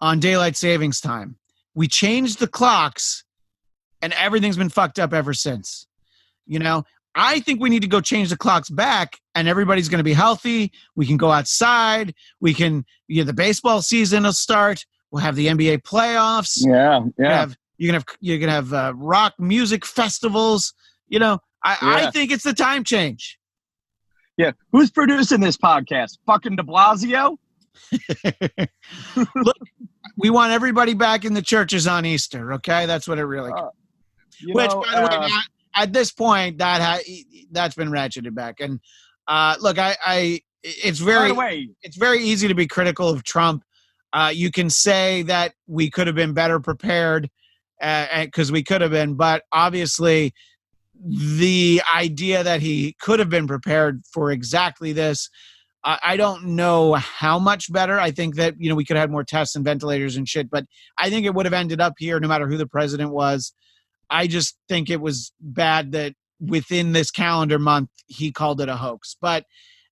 [0.00, 1.36] on daylight savings time.
[1.74, 3.24] We changed the clocks
[4.02, 5.86] and everything's been fucked up ever since.
[6.46, 6.84] You know,
[7.16, 10.12] I think we need to go change the clocks back and everybody's going to be
[10.12, 10.70] healthy.
[10.94, 12.14] We can go outside.
[12.40, 14.84] We can, you know, the baseball season will start.
[15.10, 16.58] We'll have the NBA playoffs.
[16.58, 17.18] Yeah, Yeah.
[17.18, 20.74] You're going to have, you can have, you can have uh, rock music festivals.
[21.08, 23.38] You know, I, I think it's the time change.
[24.36, 24.52] Yeah.
[24.72, 26.18] Who's producing this podcast?
[26.26, 27.38] Fucking De Blasio?
[29.34, 29.56] Look,
[30.18, 32.54] we want everybody back in the churches on Easter.
[32.54, 33.52] Okay, that's what it really.
[33.52, 33.68] Uh,
[34.48, 35.44] Which, know, by the way, uh, Matt,
[35.76, 38.56] at this point, that ha- that's been ratcheted back.
[38.60, 38.80] And
[39.28, 41.30] uh, look, I, I, it's very,
[41.82, 43.62] it's very easy to be critical of Trump.
[44.12, 47.28] Uh, you can say that we could have been better prepared
[47.78, 50.32] because we could have been, but obviously,
[51.04, 55.28] the idea that he could have been prepared for exactly this.
[55.84, 58.00] I I don't know how much better.
[58.00, 60.50] I think that you know we could have had more tests and ventilators and shit,
[60.50, 60.64] but
[60.98, 63.52] I think it would have ended up here no matter who the president was.
[64.10, 68.76] I just think it was bad that within this calendar month he called it a
[68.76, 69.16] hoax.
[69.20, 69.44] But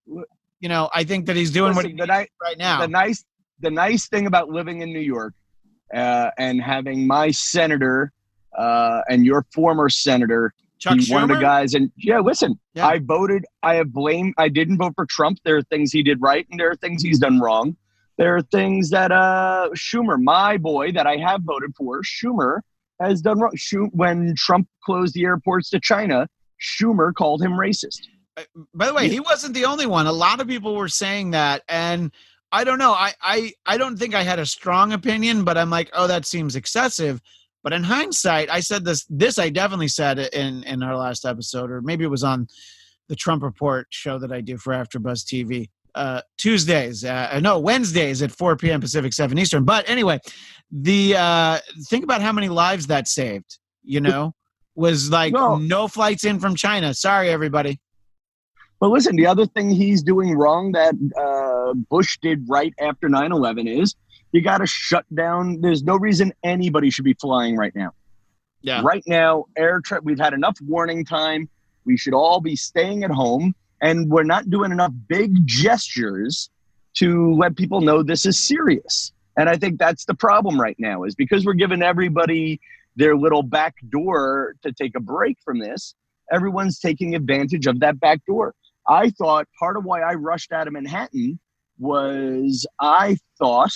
[0.07, 2.81] you know, I think that he's doing what he listen, the, ni- right now.
[2.81, 3.25] the nice
[3.61, 5.35] the nice thing about living in New York
[5.93, 8.13] uh, and having my senator
[8.57, 11.75] uh, and your former senator Chuck one of the guys.
[11.75, 12.87] And yeah, listen, Yeah.
[12.87, 13.47] I voted.
[13.63, 14.35] I have blamed.
[14.37, 15.39] I didn't vote for Trump.
[15.45, 17.77] There are things he did right, and there are things he's done wrong.
[18.19, 22.61] There are things that uh, Schumer, my boy, that I have voted for, Schumer
[23.01, 23.53] has done wrong.
[23.93, 26.29] When Trump closed the airports to China,
[26.61, 28.01] Schumer called him racist.
[28.37, 28.43] Uh,
[28.75, 30.07] by the way, he wasn't the only one.
[30.07, 32.13] A lot of people were saying that, and
[32.53, 32.93] I don't know.
[32.93, 36.27] I I I don't think I had a strong opinion, but I'm like, oh, that
[36.27, 37.21] seems excessive.
[37.63, 39.07] But in hindsight, I said this.
[39.09, 42.47] This I definitely said in in our last episode, or maybe it was on
[43.09, 45.69] the Trump Report show that I do for AfterBuzz TV.
[45.95, 48.81] Uh, Tuesdays, uh, no Wednesdays at 4 p.m.
[48.81, 49.65] Pacific, 7 Eastern.
[49.65, 50.19] But anyway,
[50.73, 53.59] the uh, think about how many lives that saved.
[53.85, 54.35] You know,
[54.75, 55.57] was like No.
[55.57, 56.95] no flights in from China.
[56.95, 57.81] Sorry, everybody.
[58.81, 63.31] But listen, the other thing he's doing wrong that uh, Bush did right after 9
[63.33, 63.95] 11 is
[64.33, 65.61] you got to shut down.
[65.61, 67.93] There's no reason anybody should be flying right now.
[68.63, 68.81] Yeah.
[68.83, 71.49] Right now, air tra- we've had enough warning time.
[71.85, 76.49] We should all be staying at home, and we're not doing enough big gestures
[76.95, 79.13] to let people know this is serious.
[79.37, 82.61] And I think that's the problem right now is because we're giving everybody
[82.97, 85.95] their little back door to take a break from this.
[86.33, 88.55] Everyone's taking advantage of that back door.
[88.89, 91.39] I thought part of why I rushed out of Manhattan
[91.79, 93.73] was I thought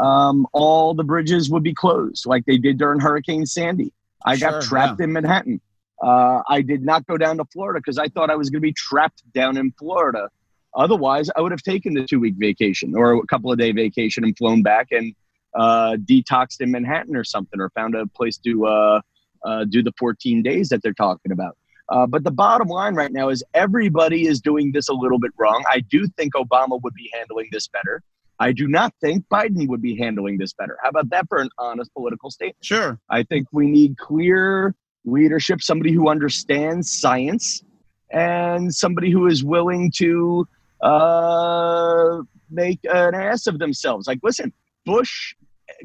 [0.00, 3.92] um, all the bridges would be closed like they did during Hurricane Sandy.
[4.24, 5.60] I Sure, got trapped in Manhattan.
[6.04, 8.66] Uh, I did not go down to Florida because I thought I was going to
[8.66, 10.28] be trapped down in Florida.
[10.74, 14.22] Otherwise, I would have taken the two week vacation or a couple of day vacation
[14.22, 15.14] and flown back and
[15.54, 19.00] uh, detoxed in Manhattan or something or found a place to uh,
[19.44, 21.56] uh, do the 14 days that they're talking about.
[21.88, 25.30] Uh, but the bottom line right now is everybody is doing this a little bit
[25.38, 25.62] wrong.
[25.70, 28.02] I do think Obama would be handling this better.
[28.38, 30.76] I do not think Biden would be handling this better.
[30.82, 32.64] How about that for an honest political statement?
[32.64, 32.98] Sure.
[33.08, 37.62] I think we need clear leadership, somebody who understands science,
[38.10, 40.46] and somebody who is willing to
[40.80, 42.18] uh,
[42.50, 44.06] make an ass of themselves.
[44.06, 44.52] Like, listen,
[44.84, 45.34] Bush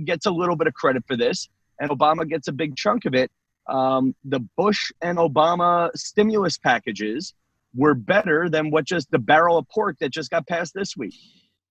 [0.05, 3.13] gets a little bit of credit for this, and Obama gets a big chunk of
[3.13, 3.32] it.
[3.67, 7.34] Um, the Bush and Obama stimulus packages
[7.75, 11.13] were better than what just the barrel of pork that just got passed this week.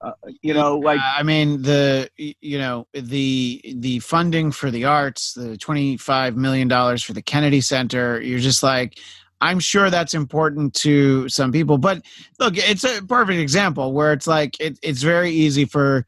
[0.00, 5.32] Uh, you know, like I mean the you know the the funding for the arts,
[5.32, 8.20] the twenty five million dollars for the Kennedy Center.
[8.20, 8.98] You're just like,
[9.40, 12.02] I'm sure that's important to some people, but
[12.38, 16.06] look, it's a perfect example where it's like it, it's very easy for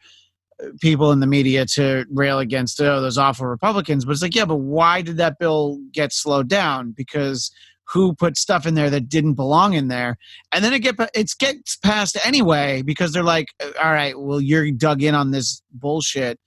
[0.62, 4.36] uh, people in the media to rail against oh those awful Republicans, but it's like
[4.36, 6.92] yeah, but why did that bill get slowed down?
[6.92, 7.50] Because
[7.92, 10.16] who put stuff in there that didn't belong in there?
[10.52, 14.40] and then it get it gets passed anyway because they're like, uh, all right, well,
[14.40, 16.38] you're dug in on this bullshit,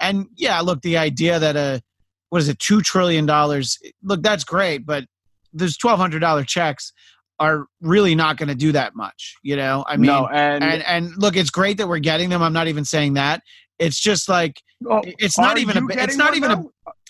[0.00, 1.82] and yeah, look, the idea that a
[2.30, 3.78] what is it, two trillion dollars?
[4.02, 5.04] Look, that's great, but
[5.52, 6.92] those twelve hundred dollar checks
[7.38, 9.36] are really not going to do that much.
[9.42, 12.42] You know, I mean, no, and, and and look, it's great that we're getting them.
[12.42, 13.42] I'm not even saying that.
[13.78, 15.86] It's just like oh, it's not even a.
[15.90, 16.64] It's not even a.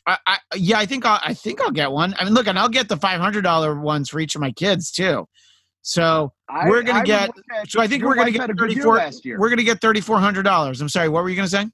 [0.06, 2.14] I, I, yeah, I think I'll, I think I'll get one.
[2.18, 4.52] I mean, look, and I'll get the five hundred dollar ones for each of my
[4.52, 5.26] kids too.
[5.82, 7.30] So I- we're gonna get-
[7.68, 9.38] so I think we're gonna get a good year 34.
[9.38, 10.80] We're going to get $3400.
[10.80, 11.66] I'm sorry, what were you going to say?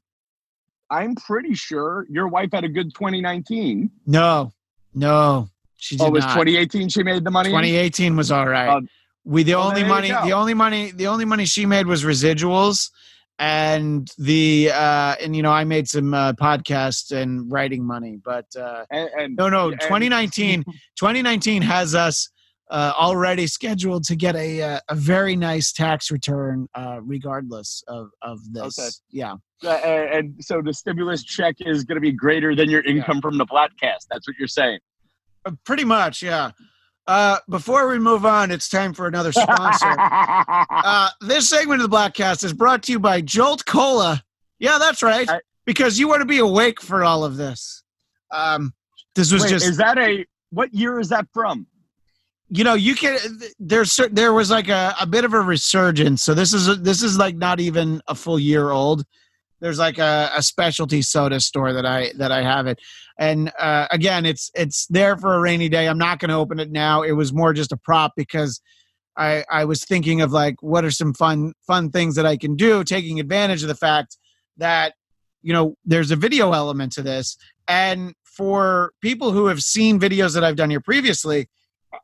[0.90, 3.90] I'm pretty sure your wife had a good 2019.
[4.06, 4.52] No.
[4.94, 5.48] No.
[5.76, 6.34] She oh, did Oh, it was not.
[6.34, 7.48] 2018 she made the money?
[7.48, 8.68] 2018 was all right.
[8.68, 8.86] Oh,
[9.24, 12.90] we the well, only money the only money the only money she made was residuals
[13.38, 18.46] and the uh and you know I made some uh, podcast and writing money, but
[18.56, 20.64] uh And, and no no and- 2019
[20.96, 22.28] 2019 has us
[22.70, 28.08] uh, already scheduled to get a uh, a very nice tax return uh, regardless of
[28.22, 28.78] of this.
[28.78, 28.88] Okay.
[29.10, 29.34] Yeah.
[29.62, 33.20] Uh, and, and so the stimulus check is going to be greater than your income
[33.20, 34.78] from the podcast That's what you're saying.
[35.44, 36.52] Uh, pretty much, yeah.
[37.06, 39.94] Uh, before we move on, it's time for another sponsor.
[39.98, 44.22] uh, this segment of the Bladtcast is brought to you by Jolt Cola.
[44.58, 45.28] Yeah, that's right.
[45.28, 47.84] I- because you want to be awake for all of this.
[48.32, 48.74] Um,
[49.14, 51.66] this was Wait, just is that a what year is that from?
[52.54, 53.18] you know you can
[53.58, 57.16] there's there was like a, a bit of a resurgence so this is this is
[57.16, 59.04] like not even a full year old
[59.60, 62.78] there's like a, a specialty soda store that i that i have it
[63.18, 66.58] and uh, again it's it's there for a rainy day i'm not going to open
[66.58, 68.60] it now it was more just a prop because
[69.16, 72.56] i i was thinking of like what are some fun fun things that i can
[72.56, 74.16] do taking advantage of the fact
[74.56, 74.94] that
[75.42, 77.36] you know there's a video element to this
[77.68, 81.48] and for people who have seen videos that i've done here previously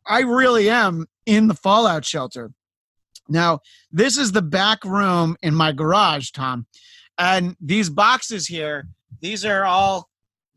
[0.06, 2.50] I really am in the fallout shelter.
[3.28, 3.60] Now,
[3.92, 6.66] this is the back room in my garage, Tom.
[7.18, 8.88] And these boxes here,
[9.20, 10.08] these are all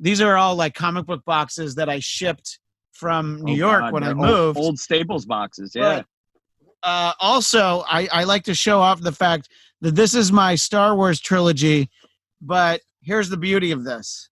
[0.01, 2.59] these are all like comic book boxes that I shipped
[2.91, 4.57] from New Oh, York God, when I moved.
[4.57, 5.71] Old, old Staples boxes.
[5.73, 6.01] Yeah.
[6.01, 6.05] But,
[6.83, 9.47] uh, also, I, I like to show off the fact
[9.81, 11.89] that this is my Star Wars trilogy,
[12.41, 14.29] but here's the beauty of this.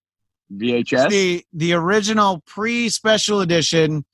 [0.52, 1.08] It's VHS.
[1.10, 4.04] the the original pre special edition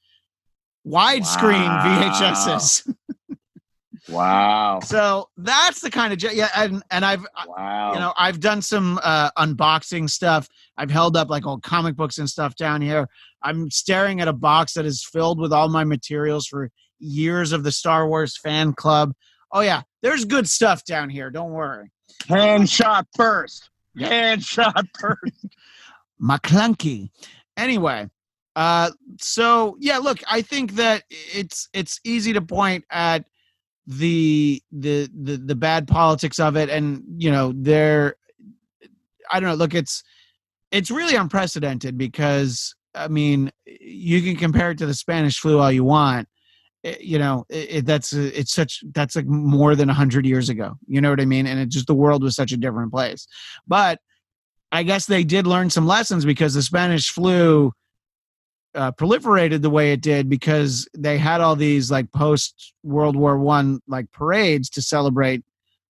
[0.87, 2.13] widescreen Wow.
[2.13, 2.95] VHSs.
[4.09, 4.81] Wow.
[4.85, 7.93] So that's the kind of yeah, and and I've Wow.
[7.95, 10.49] you know I've done some uh, unboxing stuff.
[10.77, 13.09] I've held up like old comic books and stuff down here.
[13.43, 17.65] I'm staring at a box that is filled with all my materials for years of
[17.65, 19.13] the Star Wars fan club.
[19.53, 21.31] Oh yeah, there's good stuff down here.
[21.31, 21.91] Don't worry.
[22.29, 23.71] Han shot first.
[23.95, 24.09] Yeah.
[24.09, 25.47] Han shot first.
[26.23, 27.11] Maclunkey.
[27.57, 28.09] Anyway,
[28.55, 28.91] uh,
[29.21, 33.25] so yeah, look, I think that it's it's easy to point at
[33.87, 38.17] the the the the bad politics of it, and you know, there.
[39.31, 39.55] I don't know.
[39.57, 40.03] Look, it's
[40.71, 45.71] it's really unprecedented because I mean, you can compare it to the Spanish flu all
[45.73, 46.29] you want.
[46.83, 50.49] It- you know, it, it, that's it's such that's like more than a hundred years
[50.49, 50.75] ago.
[50.87, 51.47] You know what I mean?
[51.47, 53.27] And it just the world was such a different place.
[53.67, 53.99] But
[54.73, 57.73] I guess they did learn some lessons because the Spanish flu
[58.77, 63.39] uh, proliferated the way it did because they had all these like post World War
[63.39, 65.43] One like parades to celebrate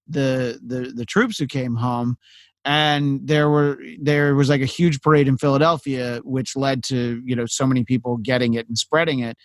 [0.09, 2.17] the the the troops who came home,
[2.65, 7.35] and there were there was like a huge parade in Philadelphia, which led to you
[7.35, 9.37] know so many people getting it and spreading it.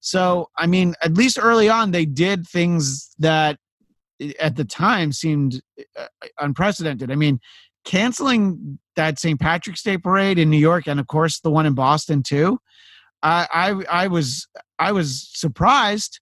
[0.00, 3.58] So I mean, at least early on, they did things that
[4.20, 5.62] eh, at the time seemed
[5.98, 6.06] uh,
[6.38, 7.10] unprecedented.
[7.10, 7.40] I mean,
[7.84, 9.40] canceling that St.
[9.40, 12.58] Patrick's Day parade in New York and of course the one in Boston too.
[13.22, 13.46] I
[13.90, 16.20] I, I was I was surprised.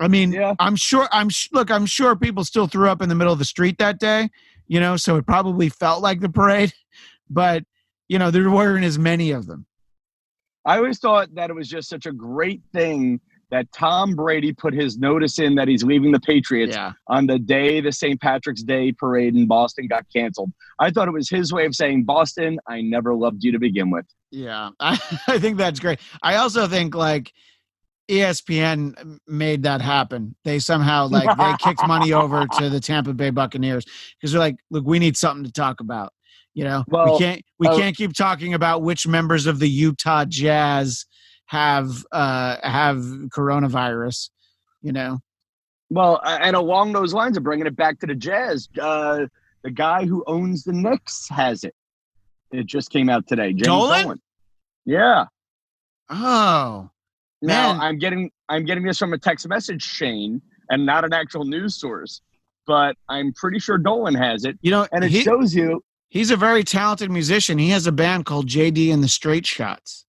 [0.00, 0.54] I mean, Yeah.
[0.58, 3.38] I'm sure I'm sh- look, I'm sure people still threw up in the middle of
[3.40, 4.28] the street that day,
[4.68, 6.72] you know, so it probably felt like the parade,
[7.30, 7.64] but
[8.08, 9.66] you know, there weren't as many of them.
[10.64, 14.74] I always thought that it was just such a great thing that Tom Brady put
[14.74, 16.92] his notice in that he's leaving the Patriots Yeah.
[17.06, 18.20] on the day the St.
[18.20, 20.52] Patrick's Day parade in Boston got canceled.
[20.78, 23.90] I thought it was his way of saying, Boston, I never loved you to begin
[23.90, 24.04] with.
[24.30, 26.00] Yeah, I, I think that's great.
[26.22, 27.32] I also think like
[28.08, 30.34] ESPN made that happen.
[30.44, 33.84] They somehow like they kicked money over to the Tampa Bay Buccaneers
[34.16, 36.12] because they're like, look, we need something to talk about.
[36.54, 40.24] You know, we can't we uh, can't keep talking about which members of the Utah
[40.24, 41.04] Jazz
[41.46, 42.96] have uh have
[43.28, 44.30] coronavirus.
[44.82, 45.18] You know,
[45.90, 49.26] Well, and along those lines of bringing it back to the Jazz, uh,
[49.62, 51.74] the guy who owns the Knicks has it.
[52.52, 53.52] It just came out today.
[53.52, 54.20] James Dolan?
[54.84, 55.26] Yeah.
[56.10, 56.88] oh
[57.42, 57.80] Now Man.
[57.80, 61.76] I'm getting I'm getting this from a text message, Shane, and not an actual news
[61.78, 62.22] source.
[62.66, 65.82] But I'm pretty sure Dolan has it, you know, and it he, shows you.
[66.10, 67.56] he's a very talented musician.
[67.58, 70.04] He has a band called JD and the Straight Shots.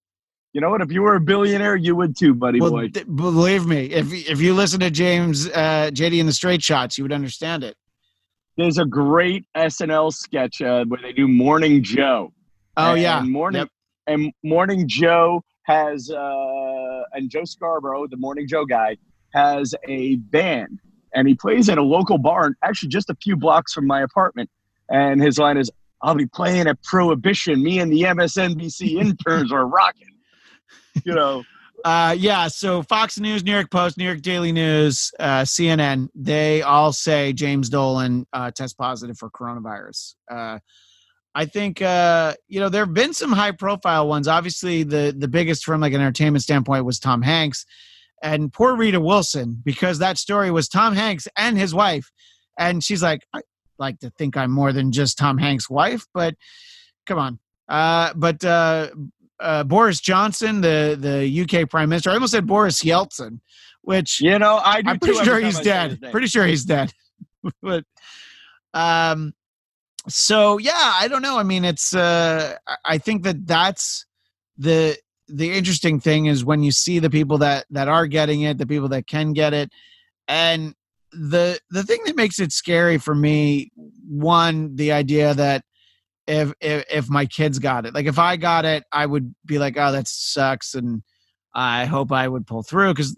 [0.52, 0.82] You know what?
[0.82, 2.88] If you were a billionaire, you would too, buddy Well, boy.
[2.90, 6.98] th- believe me, if if you listen to James uh, JD and the Straight Shots,
[6.98, 7.76] you would understand it.
[8.60, 12.34] There's a great SNL sketch uh, where they do Morning Joe.
[12.76, 13.70] Oh And yeah, Morning Yep.
[14.08, 18.98] and Morning Joe has uh, and Joe Scarborough, the Morning Joe guy,
[19.34, 20.80] has a band,
[21.16, 24.50] and he plays at a local bar, actually just a few blocks from my apartment.
[24.90, 27.64] And his line is, "I'll be playing at Prohibition.
[27.64, 30.16] Me and the MSNBC interns are rocking."
[31.06, 31.44] You know,
[31.86, 32.48] Uh, yeah.
[32.48, 37.34] So Fox News, New York Post, New York Daily News, uh, CNN, they all say
[37.34, 40.16] James Dolan uh, test positive for coronavirus.
[40.30, 40.60] Uh,
[41.36, 44.28] I think uh, you know there have been some high profile ones.
[44.28, 47.66] Obviously, the the biggest from like an entertainment standpoint was Tom Hanks,
[48.22, 52.12] and poor Rita Wilson because that story was Tom Hanks and his wife,
[52.58, 53.42] and she's like, I
[53.78, 56.36] like to think I'm more than just Tom Hanks' wife, but
[57.06, 57.40] come on.
[57.70, 58.90] Uh, but uh,
[59.40, 63.40] uh, Boris Johnson, the the UK Prime Minister, I almost said Boris Yeltsin,
[63.82, 66.00] which you know, I do I'm pretty sure he's dead.
[66.12, 66.94] Pretty sure he's dead.
[67.62, 67.84] but
[68.74, 69.34] um,
[70.08, 71.38] so yeah, I don't know.
[71.38, 74.06] I mean, it's uh, I- I think that that's
[74.58, 78.58] the the interesting thing is when you see the people that that are getting it,
[78.58, 79.70] the people that can get it,
[80.28, 80.74] and
[81.12, 83.72] the the thing that makes it scary for me,
[84.08, 85.64] one, the idea that
[86.30, 89.60] if if, if my kids got it, like if I got it, I would be
[89.60, 91.04] like, oh, that sucks, and
[91.54, 93.18] I hope I would pull through because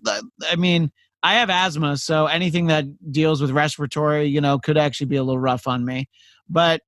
[0.49, 0.91] I mean.
[1.23, 5.23] I have asthma, so anything that deals with respiratory, you know, could actually be a
[5.23, 6.09] little rough on me.
[6.49, 6.81] But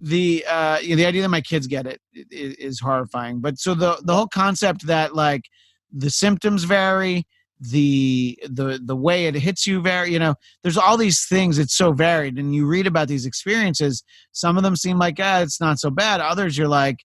[0.00, 3.74] the uh you know, the idea that my kids get it is horrifying but so
[3.74, 5.44] the the whole concept that like
[5.92, 7.26] the symptoms vary
[7.70, 11.76] the the the way it hits you very you know there's all these things it's
[11.76, 14.02] so varied and you read about these experiences
[14.32, 16.98] some of them seem like ah, it's not so bad others you're like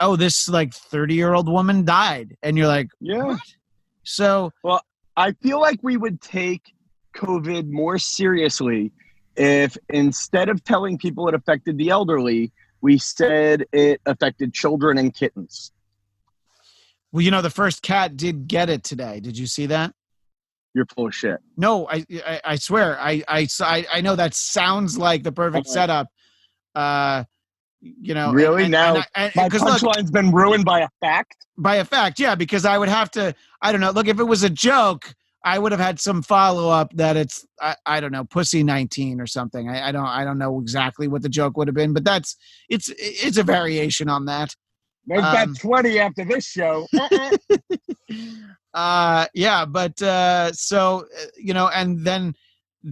[0.00, 3.36] oh this like 30 year old woman died and you're like Yeah.
[4.02, 4.82] so Well
[5.16, 6.72] I feel like we would take
[7.16, 8.92] COVID more seriously
[9.36, 15.14] if instead of telling people it affected the elderly, we said it affected children and
[15.14, 15.72] kittens.
[17.14, 19.94] Well you know the first cat did get it today did you see that
[20.74, 21.38] You're full of shit.
[21.56, 25.68] No, I, I, I swear, I, I, I I know that sounds like the perfect
[25.68, 25.72] Okay.
[25.72, 26.08] setup.
[26.74, 27.22] Uh,
[27.80, 28.64] you know, Really?
[28.64, 31.46] and- Now, and and- My punchline's been ruined by a fact.
[31.56, 33.32] by a fact, yeah, because I would have to.
[33.62, 33.92] I don't know.
[33.92, 37.46] Look, if it was a joke, I would have had some follow up that it's,
[37.60, 39.68] I, I don't know, pussy nineteen or something.
[39.68, 42.34] I, I don't, I don't know exactly what the joke would have been, but that's,
[42.68, 44.56] it's, it's a variation on that.
[45.06, 46.86] Make Um, that 20 after this show.
[48.74, 52.34] uh yeah but uh so uh, you know and then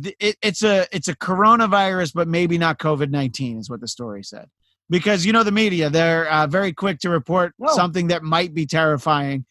[0.03, 4.23] th- it, it's a it's a coronavirus but maybe not covid-19 is what the story
[4.23, 4.47] said
[4.91, 7.73] because you know the media they're uh, very quick to report No.
[7.73, 9.45] something that might be terrifying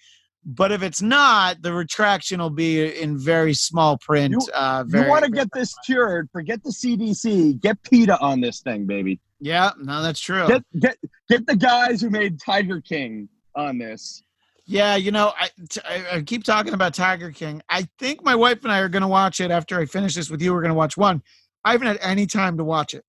[0.46, 5.08] but if it's not the retraction will be in very small print You- uh you
[5.08, 7.60] want to get this cured, forget the CDC.
[7.60, 9.20] Get PETA on this thing, baby.
[9.42, 10.98] Yeah no that's true Get, get,
[11.30, 14.24] get the guys who made Tiger King on this.
[14.66, 17.62] Yeah, you know, I, t- I, I keep talking about Tiger King.
[17.70, 20.30] I think my wife and I are going to watch it after I finish this
[20.30, 20.54] with you.
[20.54, 21.22] We're going to watch one.
[21.66, 23.04] I haven't had any time to watch it,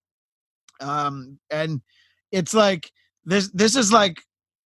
[0.80, 1.80] um, and
[2.32, 2.90] it's like
[3.24, 3.50] this.
[3.52, 4.20] This is like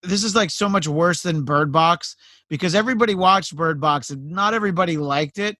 [0.02, 2.16] this is like so much worse than Bird Box
[2.48, 5.56] because everybody watched Bird Box and not everybody liked it.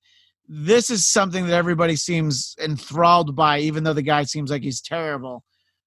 [0.47, 4.81] This is something that everybody seems enthralled by, even though the guy seems like he's
[4.81, 5.43] terrible.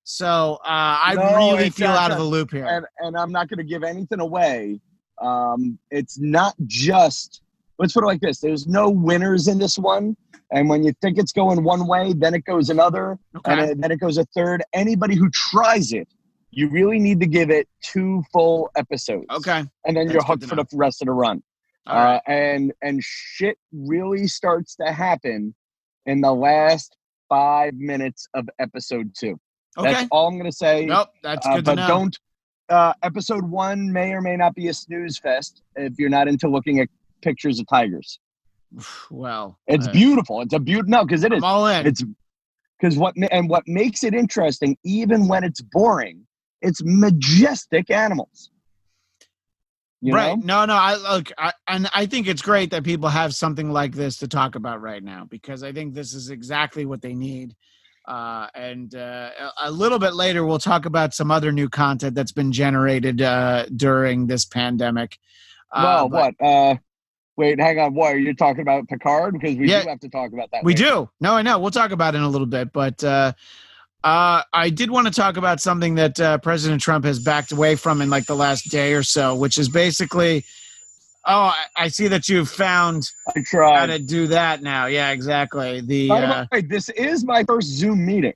[0.09, 2.65] So uh, I No, really feel out of the loop here.
[2.65, 4.79] and and I'm not going to give anything away.
[5.21, 7.41] Um, it's not just.
[7.77, 10.15] Let's put it like this: There's no winners in this one,
[10.53, 13.51] and when you think it's going one way, then it goes another, Okay.
[13.51, 14.63] and it- then it goes a third.
[14.71, 16.07] Anybody who tries it,
[16.51, 19.25] you really need to give it two full episodes.
[19.29, 19.59] Okay.
[19.85, 21.43] and then That's you're hooked for the rest of the run.
[21.85, 22.15] Right.
[22.15, 25.53] Uh, and and shit really starts to happen
[26.05, 26.95] in the last
[27.27, 29.37] five minutes of episode two.
[29.77, 29.91] Okay.
[29.93, 30.85] That's all I'm gonna say.
[30.85, 31.87] Nope, that's Uh, good to but know.
[31.87, 32.19] don't.
[32.69, 36.49] Uh, episode one may or may not be a snooze fest if you're not into
[36.49, 36.89] looking at
[37.21, 38.19] pictures of tigers.
[39.11, 40.41] well, It's uh, beautiful.
[40.41, 40.89] It's a beautiful.
[40.89, 41.37] No, because it is.
[41.37, 41.87] I'm all in.
[41.87, 42.03] It's
[42.79, 46.27] because what and what makes it interesting, even when it's boring,
[46.61, 48.51] it's majestic animals.
[50.01, 50.37] You right?
[50.37, 50.65] know?
[50.65, 50.75] No, no.
[50.75, 54.27] I look, I, and I think it's great that people have something like this to
[54.27, 57.55] talk about right now because I think this is exactly what they need.
[58.07, 59.29] Uh, and uh,
[59.61, 63.65] a little bit later, we'll talk about some other new content that's been generated uh,
[63.75, 65.17] during this pandemic.
[65.73, 66.47] Uh, well, but what?
[66.47, 66.75] Uh,
[67.35, 67.93] wait, hang on.
[67.93, 69.33] What are you talking about, Picard?
[69.33, 69.83] Because we Yeah.
[69.83, 70.63] do have to talk about that.
[70.63, 70.83] We later.
[70.85, 71.09] do.
[71.19, 71.59] No, I know.
[71.59, 73.33] We'll talk about it in a little bit, but uh,
[74.05, 77.75] uh, I did want to talk about something that uh, President Trump has backed away
[77.75, 80.45] from in like the last day or so, which is basically.
[81.25, 83.87] Oh, I, I see that you've found I how tried.
[83.87, 84.85] to do that now.
[84.85, 85.81] Yeah, exactly.
[85.81, 88.33] The By the uh, way, this is my first Zoom meeting.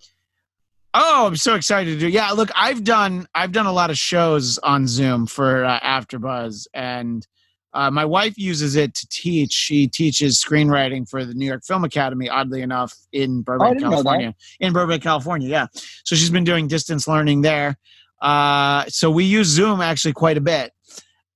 [0.93, 2.09] oh, I'm so excited to do.
[2.09, 6.67] Yeah, look, I've done I've done a lot of shows on Zoom for uh, AfterBuzz,
[6.73, 7.25] and
[7.73, 9.53] uh, my wife uses it to teach.
[9.53, 12.27] She teaches screenwriting for the New York Film Academy.
[12.27, 13.93] Oddly enough, in Burbank, know that.
[13.93, 14.35] California.
[14.59, 15.67] In Burbank, California, yeah.
[16.03, 17.77] So she's been doing distance learning there.
[18.21, 20.73] Uh, so we use Zoom actually quite a bit,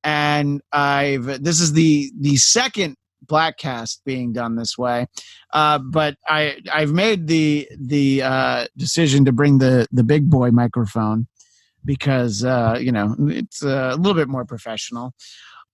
[0.05, 2.95] and I've this is the the second
[3.25, 5.07] Bladtcast being done this way.
[5.51, 10.51] Uh, but I I've made the the uh, decision to bring the the big boy
[10.51, 11.27] microphone
[11.83, 15.13] because uh, you know it's a little bit more professional.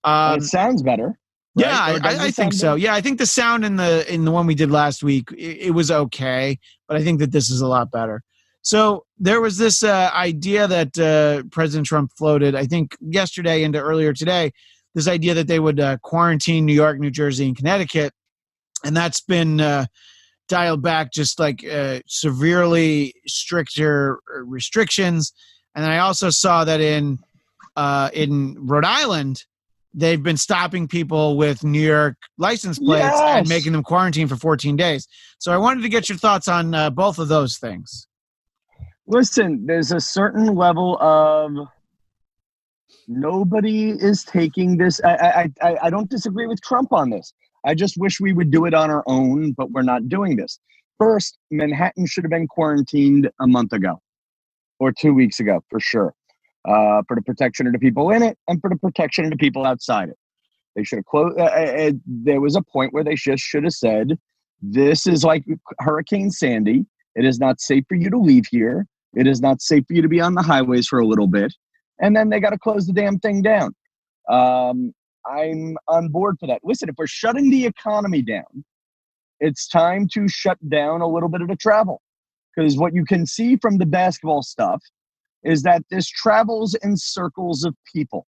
[0.03, 1.19] Um, it sounds better.
[1.55, 2.01] yeah, right?
[2.01, 2.71] Or I, I, I think so.
[2.71, 2.77] better?
[2.77, 5.67] Yeah, I think the sound in the in the one we did last week it,
[5.67, 6.57] it was okay,
[6.87, 8.23] but I think that this is a lot better.
[8.61, 13.79] So there was this uh, idea that uh, President Trump floated, I think yesterday into
[13.79, 14.51] earlier today,
[14.93, 18.13] this idea that they would uh, quarantine New York, New Jersey, and Connecticut,
[18.83, 19.85] and that's been uh,
[20.49, 25.33] dialed back just like uh, severely stricter restrictions.
[25.75, 27.19] And I also saw that in
[27.77, 29.45] uh, in Rhode Island,
[29.93, 33.21] they've been stopping people with New York license plates Yes.
[33.39, 35.07] and making them quarantine for 14 days.
[35.39, 38.07] So I wanted to get your thoughts on uh, both of those things.
[39.07, 41.67] Listen, there's a certain level of
[43.07, 45.01] nobody is taking this.
[45.03, 47.33] I, I, I, I don't disagree with Trump on this.
[47.65, 50.59] I just wish we would do it on our own, but we're not doing this.
[50.97, 54.01] First, Manhattan should have been quarantined a month ago
[54.79, 56.13] or two weeks ago for sure,
[56.67, 59.37] uh, for the protection of the people in it and for the protection of the
[59.37, 60.17] people outside it.
[60.75, 61.37] They should have closed.
[61.37, 64.17] Uh, uh, there was a point where they just should have said,
[64.61, 65.43] "This is like
[65.79, 66.85] Hurricane Sandy.
[67.15, 68.87] It is not safe for you to leave here.
[69.15, 71.53] It is not safe for you to be on the highways for a little bit."
[71.99, 73.73] And then they got to close the damn thing down.
[74.29, 74.93] Um,
[75.25, 76.61] I'm on board for that.
[76.63, 78.63] Listen, if we're shutting the economy down,
[79.39, 82.01] it's time to shut down a little bit of the travel.
[82.55, 84.81] Because what you can see from the basketball stuff
[85.43, 88.25] is that this travels in circles of people.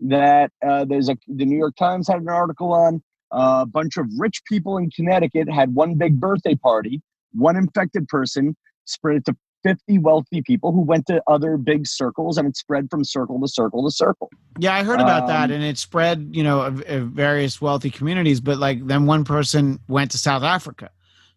[0.00, 3.96] That uh, there's a the New York Times had an article on uh, a bunch
[3.96, 7.00] of rich people in Connecticut had one big birthday party.
[7.32, 12.38] One infected person spread it to 50 wealthy people who went to other big circles,
[12.38, 14.30] and it spread from circle to circle to circle.
[14.58, 17.90] Yeah, I heard about that, Um, and it spread, you know, of, of various wealthy
[17.90, 18.40] communities.
[18.40, 20.90] But like, then one person went to South Africa,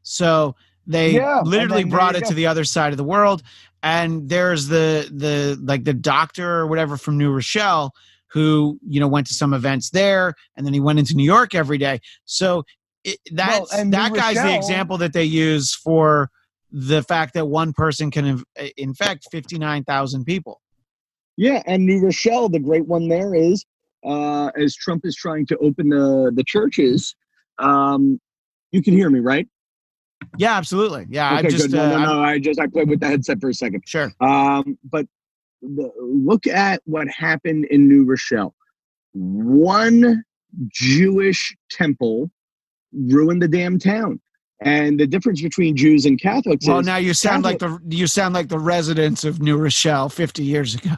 [0.04, 0.56] so
[0.88, 2.30] they Yeah, literally brought it go.
[2.30, 3.42] to the other side of the world.
[3.84, 7.94] And there's the the like the doctor or whatever from New Rochelle
[8.28, 11.56] who you know went to some events there, and then he went into New York
[11.56, 12.02] every day.
[12.26, 12.64] So
[13.04, 16.30] it, that's New that guy's the example that they use for
[16.78, 18.44] the fact that one person can inf-
[18.76, 20.62] infect fifty nine thousand people.
[21.38, 23.66] Yeah, and New Rochelle, the great one there is,
[24.06, 27.16] uh, as Trump is trying to open the the churches.
[27.60, 28.20] Um,
[28.72, 29.48] you can hear me, right?
[30.38, 31.08] Yeah, absolutely.
[31.10, 31.78] Yeah, okay, I'm just good.
[31.78, 32.24] No, uh, no, no.
[32.24, 33.84] I just I played with the headset for a second.
[33.86, 34.12] sure.
[34.20, 35.06] Um, but
[35.62, 38.54] the, look at what happened in New Rochelle.
[39.14, 40.26] One
[40.68, 42.30] Jewish temple
[42.92, 44.20] ruined the damn town.
[44.66, 48.34] And the difference between Jews and Catholics Well, now you sound like the you sound
[48.34, 50.90] like the residents of New Rochelle 50 years ago.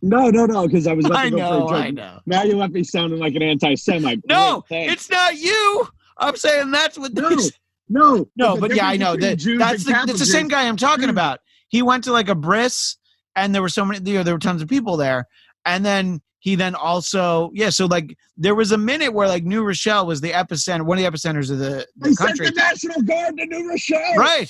[0.00, 1.94] no, no, no, because I was about I to go know, for a I joke.
[1.96, 2.20] know.
[2.26, 4.20] Now you left me sounding like an anti-Semite.
[4.28, 5.88] No, Great, it's not you.
[6.18, 7.50] I'm saying that's what No, they
[7.88, 10.76] no, No, but yeah, I know that Jews that's the, that's the same guy I'm
[10.76, 11.10] talking Mm.
[11.10, 11.40] about.
[11.68, 12.96] He went to like a bris,
[13.34, 14.08] and there were so many.
[14.08, 15.26] You know, there were tons of people there,
[15.64, 17.70] and then he then also yeah.
[17.70, 21.02] So like there was a minute where like New Rochelle was the epicenter, one of
[21.02, 22.46] the epicenters of the, They the sent country.
[22.50, 24.14] the National Guard to New Rochelle.
[24.14, 24.48] Right.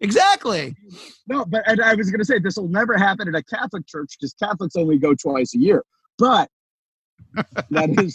[0.00, 0.76] Exactly.
[1.26, 3.86] No, but and I was going to say this will never happen at a Catholic
[3.86, 5.82] church because Catholics only go twice a year.
[6.18, 6.50] But
[7.70, 8.14] that is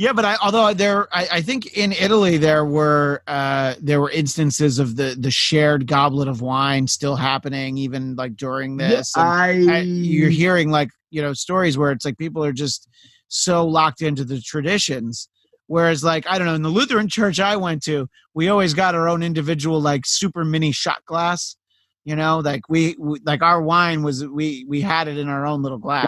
[0.00, 4.10] Yeah, but I although there I, I think in Italy there were uh there were
[4.10, 9.16] instances of the the shared goblet of wine still happening even like during this.
[9.16, 9.26] and
[9.68, 12.88] I, I- you're hearing like, you know, stories where it's like people are just
[13.26, 15.28] so locked into the traditions.
[15.66, 18.94] Whereas like, I don't know, in the Lutheran church I went to, we always got
[18.94, 21.56] our own individual like super mini shot glass.
[22.04, 25.44] You know, like we, we like our wine was we we had it in our
[25.44, 26.06] own little glass.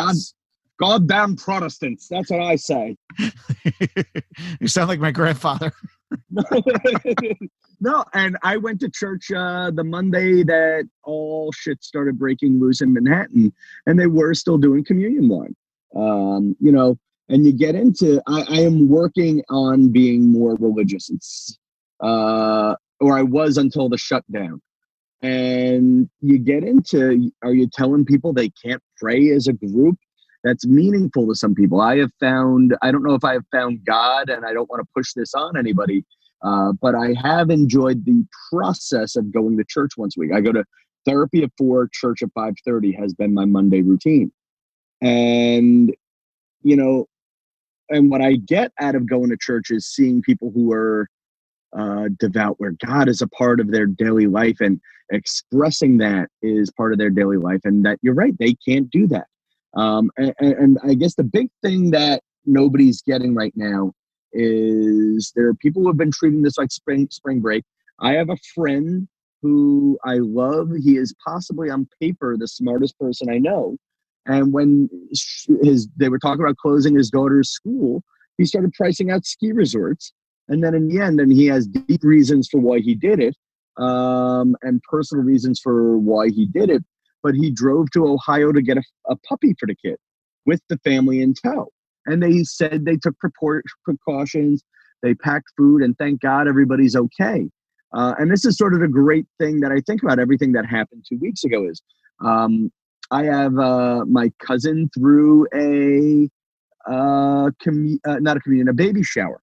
[0.80, 2.08] Goddamn Protestants.
[2.08, 2.96] That's what I say.
[4.60, 5.72] you sound like my grandfather.
[7.80, 12.80] no, and I went to church uh, the Monday that all shit started breaking loose
[12.80, 13.52] in Manhattan,
[13.86, 15.54] and they were still doing communion wine.
[15.94, 18.20] Um, you know, and you get into.
[18.26, 21.10] I, I am working on being more religious.
[21.10, 21.58] It's,
[22.00, 24.60] uh, or I was until the shutdown.
[25.22, 27.30] And you get into.
[27.42, 29.98] Are you telling people they can't pray as a group?
[30.42, 31.80] That's meaningful to some people.
[31.80, 32.76] I have found.
[32.82, 35.34] I don't know if I have found God, and I don't want to push this
[35.34, 36.04] on anybody
[36.42, 40.32] uh, but I have enjoyed the process of going to church once a week.
[40.32, 40.64] I go to
[41.04, 44.32] therapy at four, church at five thirty has been my Monday routine,
[45.02, 45.94] and
[46.62, 47.06] you know,
[47.90, 51.08] and what I get out of going to church is seeing people who are
[51.76, 54.80] uh, devout, where God is a part of their daily life, and
[55.10, 59.06] expressing that is part of their daily life, and that you're right, they can't do
[59.08, 59.26] that.
[59.74, 63.92] Um, and, and I guess the big thing that nobody's getting right now
[64.32, 67.64] is there are people who have been treating this like spring spring break.
[68.00, 69.08] I have a friend
[69.42, 70.70] who I love.
[70.82, 73.76] He is possibly on paper the smartest person I know.
[74.26, 74.88] And when
[75.62, 78.02] his they were talking about closing his daughter's school,
[78.38, 80.12] he started pricing out ski resorts.
[80.48, 83.36] And then in the end, and he has deep reasons for why he did it,
[83.76, 86.84] um, and personal reasons for why he did it.
[87.22, 89.96] But he drove to Ohio to get a, a puppy for the kid
[90.46, 91.68] with the family in tow.
[92.06, 94.64] And they said they took precautions
[95.02, 97.48] they packed food and thank god everybody's okay.
[97.92, 100.64] Uh, and this is sort of the great thing that I think about everything that
[100.64, 101.82] happened two weeks ago is
[102.24, 102.70] um,
[103.10, 106.28] I have uh, my cousin through a
[106.88, 109.40] uh, commu- uh, not a communion, a baby shower,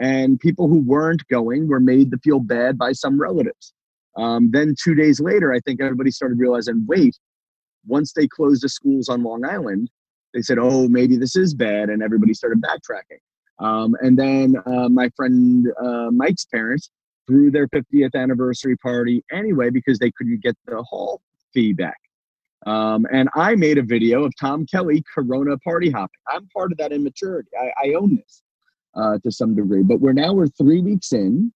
[0.00, 3.74] and people who weren't going were made to feel bad by some relatives.
[4.16, 7.16] Um, then two days later, I think everybody started realizing, wait,
[7.86, 9.90] once they closed the schools on Long Island,
[10.34, 13.18] they said, oh, maybe this is bad, and everybody started backtracking.
[13.58, 16.90] Um, and then uh, my friend uh, Mike's parents
[17.26, 21.20] threw their 50th anniversary party anyway because they couldn't get the hall
[21.52, 21.98] fee back.
[22.66, 26.20] Um, and I made a video of Tom Kelly Corona party hopping.
[26.28, 27.48] I'm part of that immaturity.
[27.58, 28.42] I, I own this
[28.94, 31.52] uh, to some degree, but we're now we're three weeks in.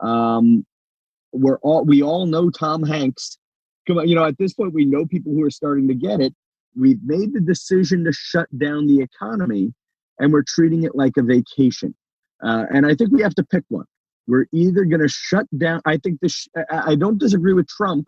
[0.00, 0.64] Um,
[1.32, 3.38] we're all we all know Tom Hanks.
[3.86, 6.20] Come on, you know at this point we know people who are starting to get
[6.20, 6.34] it.
[6.78, 9.72] We've made the decision to shut down the economy,
[10.18, 11.94] and we're treating it like a vacation.
[12.42, 13.86] Uh, and I think we have to pick one.
[14.26, 15.80] We're either going to shut down.
[15.86, 16.48] I think this.
[16.70, 18.06] I don't disagree with Trump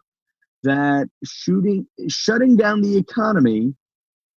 [0.64, 3.74] that shooting shutting down the economy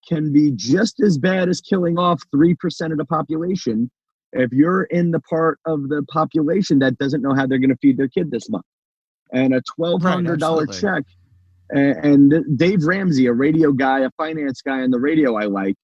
[0.07, 2.55] can be just as bad as killing off 3%
[2.91, 3.91] of the population
[4.33, 7.77] if you're in the part of the population that doesn't know how they're going to
[7.77, 8.65] feed their kid this month.
[9.31, 11.03] And a $1200 right, check
[11.71, 15.75] and, and, dave ramsey a radio guy a finance guy on the radio i like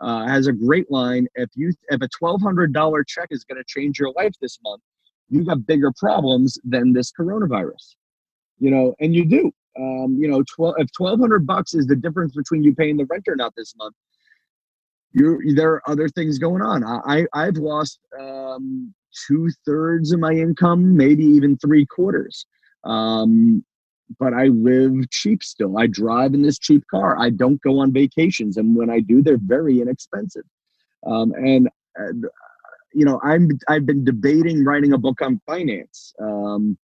[0.00, 4.00] uh, has a great line if you if a $1200 check is going to change
[4.00, 4.82] your life this month
[5.28, 7.96] you got bigger problems than this coronavirus.
[8.58, 9.52] You know and you do.
[9.78, 13.28] Um, you know, 12, if 1200 bucks is the difference between you paying the rent
[13.28, 13.94] or not this month,
[15.12, 16.84] you there are other things going on.
[16.84, 18.94] I, I've lost um,
[19.26, 22.46] two thirds of my income, maybe even three quarters.
[22.84, 23.64] Um,
[24.18, 25.78] but I live cheap still.
[25.78, 27.18] I drive in this cheap car.
[27.18, 30.44] I don't go on vacations, and when I do, they're very inexpensive.
[31.06, 32.28] Um, and uh,
[32.92, 36.14] you know, I'm I've been debating writing a book on finance.
[36.20, 36.78] Um,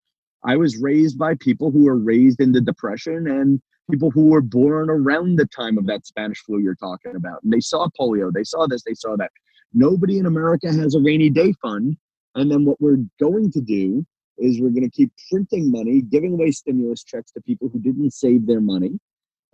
[0.45, 3.61] I was raised by people who were raised in the Depression and
[3.91, 7.43] people who were born around the time of that Spanish flu you're talking about.
[7.43, 9.31] And they saw polio, they saw this, they saw that.
[9.73, 11.97] Nobody in America has a rainy day fund.
[12.35, 14.05] And then what we're going to do
[14.39, 18.13] is we're going to keep printing money, giving away stimulus checks to people who didn't
[18.13, 18.99] save their money.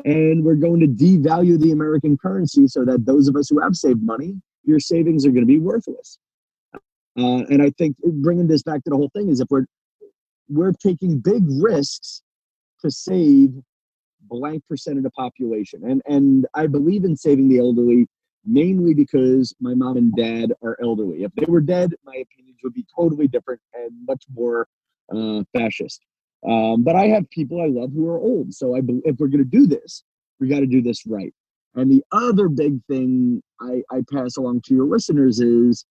[0.04, 3.76] And we're going to devalue the American currency so that those of us who have
[3.76, 6.18] saved money, your savings are going to be worthless.
[7.18, 9.66] Uh, and I think bringing this back to the whole thing is if we're
[10.48, 12.22] we're taking big risks
[12.80, 13.54] to save
[14.30, 15.82] blank percent of the population.
[15.84, 18.06] And and I believe in saving the elderly
[18.44, 21.24] mainly because my mom and dad are elderly.
[21.24, 24.66] If they were dead, my opinions would be totally different and much more
[25.14, 26.00] uh, fascist.
[26.48, 28.54] Um, but I have people I love who are old.
[28.54, 30.04] So I if we're going to do this,
[30.38, 31.34] we got to do this right.
[31.74, 35.84] And the other big thing I, I pass along to your listeners is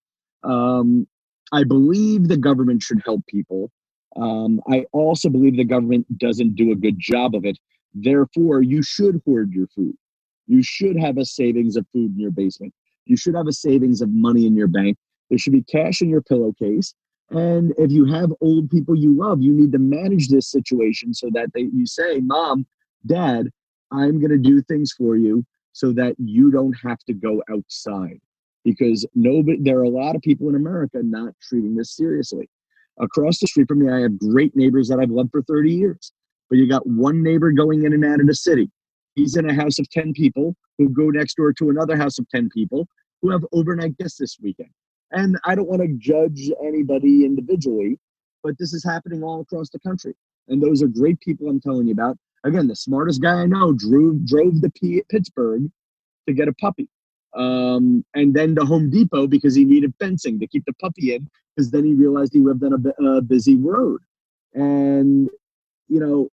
[0.43, 1.07] um,
[1.53, 3.71] I believe the government should help people.
[4.15, 7.57] Um, I also believe the government doesn't do a good job of it.
[7.93, 9.95] Therefore, you should hoard your food.
[10.47, 12.73] You should have a savings of food in your basement.
[13.05, 14.97] You should have a savings of money in your bank.
[15.29, 16.93] There should be cash in your pillowcase.
[17.31, 21.29] And if you have old people you love, you need to manage this situation so
[21.33, 22.65] that they, you say, Mom,
[23.05, 23.49] Dad,
[23.91, 28.19] I'm going to do things for you so that you don't have to go outside.
[28.65, 32.49] Because nobody, there are a lot of people in America not treating this seriously.
[32.99, 36.11] Across the street from me, I have great neighbors that I've loved for 30 years.
[36.49, 38.69] But you got one neighbor going in and out of the city.
[39.15, 42.27] He's in a house of 10 people who go next door to another house of
[42.29, 42.87] 10 people
[43.21, 44.69] who have overnight guests this weekend.
[45.11, 47.97] And I don't want to judge anybody individually,
[48.43, 50.15] but this is happening all across the country.
[50.47, 52.17] And those are great people I'm telling you about.
[52.43, 55.69] Again, the smartest guy I know drove drove to P- Pittsburgh
[56.27, 56.87] to get a puppy
[57.35, 61.27] um, and then to Home Depot because he needed fencing to keep the puppy in
[61.55, 64.01] because then he realized he lived on a, a busy road.
[64.53, 65.29] And,
[65.87, 66.29] you know,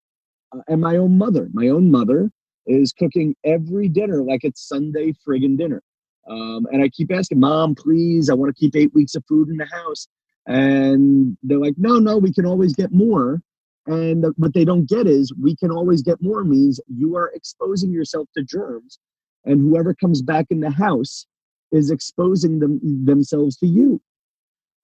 [0.67, 2.31] and my own mother, my own mother
[2.67, 5.81] is cooking every dinner like it's Sunday friggin' dinner.
[6.27, 9.49] Um, and I keep asking, Mom, please, I want to keep eight weeks of food
[9.49, 10.07] in the house.
[10.47, 13.41] And they're like, no, no, we can always get more.
[13.87, 17.91] And what they don't get is we can always get more means you are exposing
[17.91, 18.97] yourself to germs
[19.45, 21.25] and whoever comes back in the house
[21.71, 24.01] is exposing them themselves to you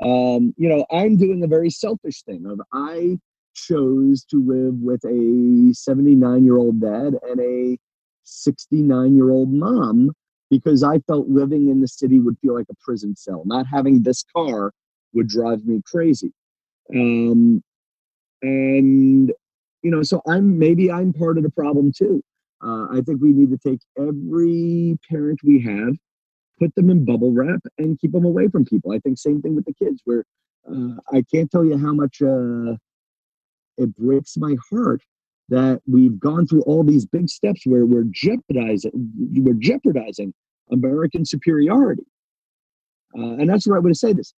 [0.02, 3.18] um, you know i'm doing a very selfish thing of i
[3.54, 7.78] chose to live with a 79 year old dad and a
[8.24, 10.12] 69 year old mom
[10.50, 14.04] because i felt living in the city would feel like a prison cell not having
[14.04, 14.72] this car
[15.14, 16.32] would drive me crazy
[16.94, 17.64] um,
[18.42, 19.34] and
[19.82, 22.24] you know so i'm maybe i'm part of the problem too
[22.64, 25.96] uh, I think we need to take every parent we have,
[26.60, 28.92] put them in bubble wrap, and keep them away from people.
[28.92, 30.02] I think same thing with the kids.
[30.06, 30.24] Where
[30.72, 32.76] uh, I can't tell you how much uh,
[33.78, 35.02] it breaks my heart
[35.50, 38.92] that we've gone through all these big steps where we're jeopardizing
[39.36, 40.34] we're jeopardizing
[40.72, 42.06] American superiority.
[43.18, 44.34] Uh, and that's the right way to say this.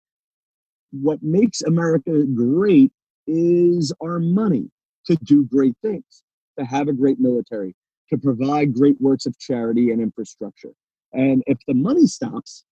[0.92, 2.92] What makes America great
[3.28, 4.70] is our money
[5.06, 6.24] to do great things,
[6.58, 7.76] to have a great military,
[8.10, 10.74] to provide great works of charity and infrastructure.
[11.14, 12.66] And if the money stops,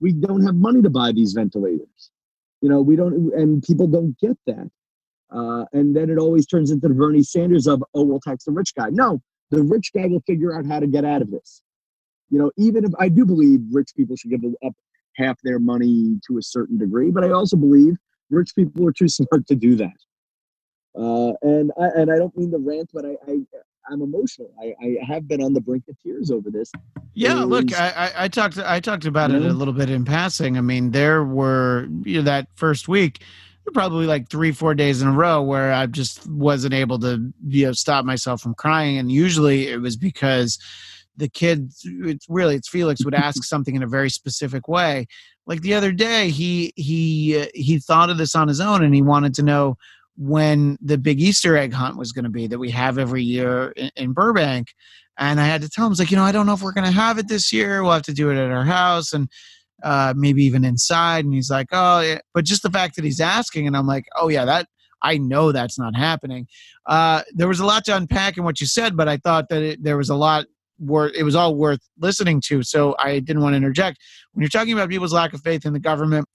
[0.00, 2.10] we don't have money to buy these ventilators.
[2.62, 4.70] You know, we don't, and people don't get that.
[5.30, 8.52] Uh, and then it always turns into the Bernie Sanders of, oh, we'll tax the
[8.52, 8.88] rich guy.
[8.90, 9.20] No,
[9.50, 11.62] the rich guy will figure out how to get out of this.
[12.30, 14.72] You know, even if I do believe rich people should give up
[15.16, 17.96] half their money to a certain degree, but I also believe
[18.30, 19.96] rich people are too smart to do that.
[20.98, 23.38] Uh, and I, and I don't mean the rant, but I, I
[23.90, 24.50] I'm emotional.
[24.60, 26.72] I, I have been on the brink of tears over this.
[27.14, 30.58] Yeah, look, I, I, I talked I talked about it a little bit in passing.
[30.58, 33.22] I mean, there were you know that first week,
[33.72, 37.66] probably like three four days in a row where I just wasn't able to you
[37.66, 40.58] know stop myself from crying, and usually it was because
[41.16, 45.06] the kid it's really it's felix would ask something in a very specific way.
[45.46, 48.94] Like the other day he he uh, he thought of this on his own and
[48.94, 49.76] he wanted to know
[50.16, 53.72] when the big easter egg hunt was going to be that we have every year
[53.72, 54.68] in, in burbank.
[55.18, 56.86] And i had to tell him like you know i don't know if we're going
[56.86, 57.82] to have it this year.
[57.82, 59.12] We'll have to do it at our house.
[59.12, 59.28] And
[59.82, 62.18] uh, maybe even inside and he's like oh yeah.
[62.34, 64.66] but just the fact that he's asking and i'm like oh yeah that
[65.02, 66.48] I know that's not happening.
[66.86, 69.62] Uh, there was a lot to unpack in what you said, but I thought that
[69.62, 70.46] it, there was a lot
[70.78, 73.98] worth it was all worth listening to so i didn't want to interject
[74.32, 76.28] when you're talking about people's lack of faith in the government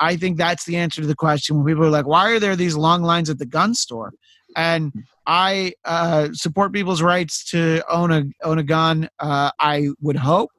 [0.00, 2.56] i think that's the answer to the question when people are like why are there
[2.56, 4.12] these long lines at the gun store
[4.56, 4.92] and
[5.26, 10.50] i uh, support people's rights to own a own a gun uh, i would hope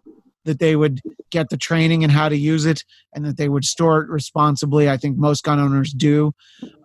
[0.48, 2.84] that they would get the training and how to use it
[3.14, 4.90] and that they would store it responsibly.
[4.90, 6.34] I think most gun owners do.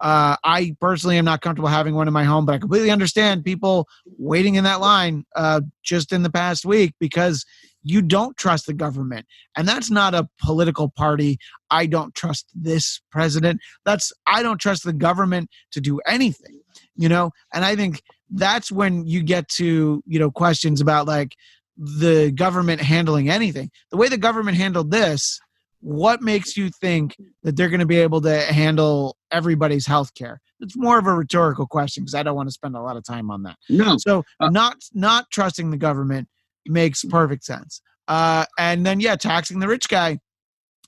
[0.01, 3.45] Uh, I personally am not comfortable having one in my home, but I completely understand
[3.45, 3.89] people
[4.19, 7.47] waiting in that line uh, just in the past week because
[7.85, 9.27] you don't trust the government.
[9.57, 11.39] And that's not a political party.
[11.71, 13.61] I don't trust this president.
[13.85, 16.61] That's, I don't trust the government to do anything,
[16.97, 17.31] you know?
[17.55, 21.37] And I think that's when you get to, you know, questions about like,
[21.77, 23.71] the government handling anything.
[23.91, 25.41] The way the government handled this,
[25.81, 30.41] what makes you think that they're going to be able to handle everybody's health care?
[30.61, 33.05] It's more of a rhetorical question because I don't want to spend a lot of
[33.05, 33.57] time on that.
[33.69, 33.97] No.
[33.99, 36.29] So uh, not not trusting the government
[36.67, 37.83] makes perfect sense.
[38.07, 40.19] Uh, and then yeah, taxing the rich guy,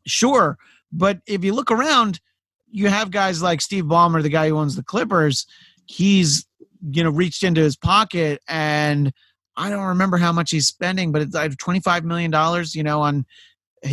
[0.07, 0.59] sure.
[0.93, 2.21] But if you look around,
[2.71, 5.47] you have guys like Steve Ballmer, the guy who owns the Clippers.
[5.87, 6.47] He's
[6.91, 9.13] you know reached into his pocket and
[9.57, 12.83] I don't remember how much he's spending, but it's like twenty five million dollars, you
[12.83, 13.25] know, on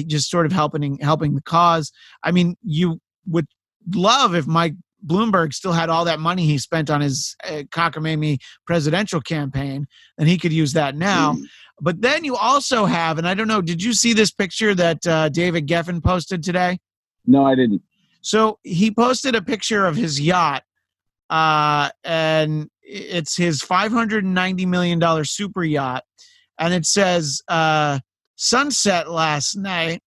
[0.08, 1.92] just sort of helping helping the cause.
[2.24, 3.48] I mean, you would
[3.94, 4.74] love if Mike
[5.06, 9.88] Bloomberg still had all that money he spent on his uh, cockamamie presidential campaign,
[10.18, 11.34] and he could use that now.
[11.34, 11.44] Mm.
[11.80, 15.08] But then you also have, and I don't know, did you see this picture that
[15.08, 16.80] uh, David Geffen posted today?
[17.26, 17.82] No, I didn't.
[18.22, 20.64] So he posted a picture of his yacht,
[21.30, 26.04] uh, and it's his 590 million dollar super yacht,
[26.60, 28.00] and it says uh,
[28.36, 30.02] sunset last night,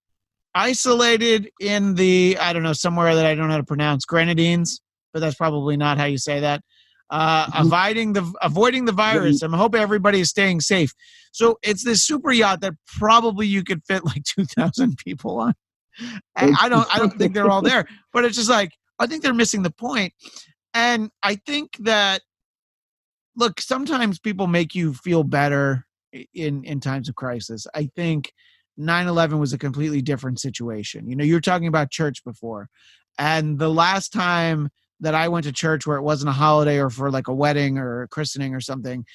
[0.53, 4.81] isolated in the I don't know somewhere that I don't know how to pronounce Grenadines,
[5.13, 6.61] but that's probably not how you say that.
[7.09, 7.67] Uh, mm-hmm.
[7.67, 9.41] avoiding the avoiding the virus.
[9.41, 10.91] I'm hoping everybody is staying safe.
[11.31, 15.53] So it's this super yacht that probably you could fit like 2,000 people on.
[16.35, 19.23] And I don't I don't think they're all there, but it's just like I think
[19.23, 20.13] they're missing the point.
[20.73, 22.21] And I think that
[23.35, 25.85] look, sometimes people make you feel better
[26.33, 27.67] in in times of crisis.
[27.73, 28.33] I think
[28.77, 31.07] 9/11 was a completely different situation.
[31.09, 32.69] You know, you were talking about church before.
[33.17, 34.69] And the last time
[34.99, 37.77] that I went to church where it wasn't a holiday or for like a wedding
[37.77, 39.05] or a christening or something,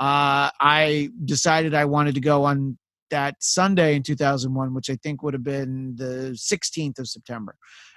[0.00, 2.78] uh, I decided I wanted to go on
[3.10, 7.54] that Sunday in 2001, which I think would have been the 16th of September.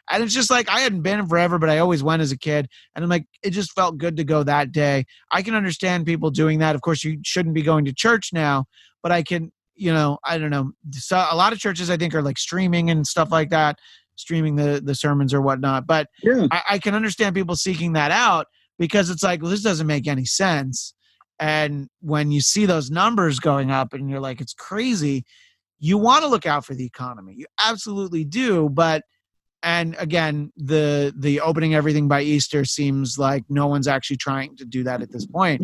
[0.10, 2.68] And it's just like I hadn't been forever, but I always went as a kid.
[2.96, 5.06] And I'm like, it just felt good to go that day.
[5.32, 6.76] I can understand people doing that.
[6.76, 8.66] Of course, you shouldn't be going to church now,
[9.04, 10.72] but I can, you know, I don't know.
[10.92, 13.78] So a lot of churches I think are like streaming and stuff like that,
[14.16, 15.88] streaming the the sermons or whatnot.
[15.88, 16.48] But yeah.
[16.52, 18.48] I, I can understand people seeking that out
[18.80, 20.94] because it's like, well, this doesn't make any sense.
[21.42, 25.26] And when you see those numbers going up and you're like, it's crazy,
[25.80, 27.34] you want to look out for the economy.
[27.36, 28.70] You absolutely do.
[28.70, 29.04] But
[29.64, 34.66] and again the the opening everything by easter seems like no one's actually trying to
[34.66, 35.64] do that at this point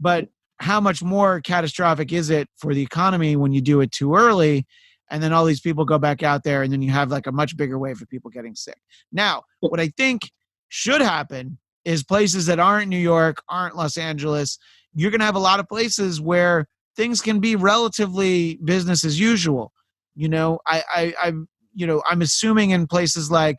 [0.00, 0.28] but
[0.60, 4.66] how much more catastrophic is it for the economy when you do it too early
[5.10, 7.32] and then all these people go back out there and then you have like a
[7.32, 8.78] much bigger wave of people getting sick
[9.12, 10.30] now what i think
[10.70, 14.58] should happen is places that aren't New York, aren't Los Angeles.
[14.94, 16.66] You're going to have a lot of places where
[16.96, 19.72] things can be relatively business as usual.
[20.14, 21.32] You know, I, I, I,
[21.74, 23.58] you know, I'm assuming in places like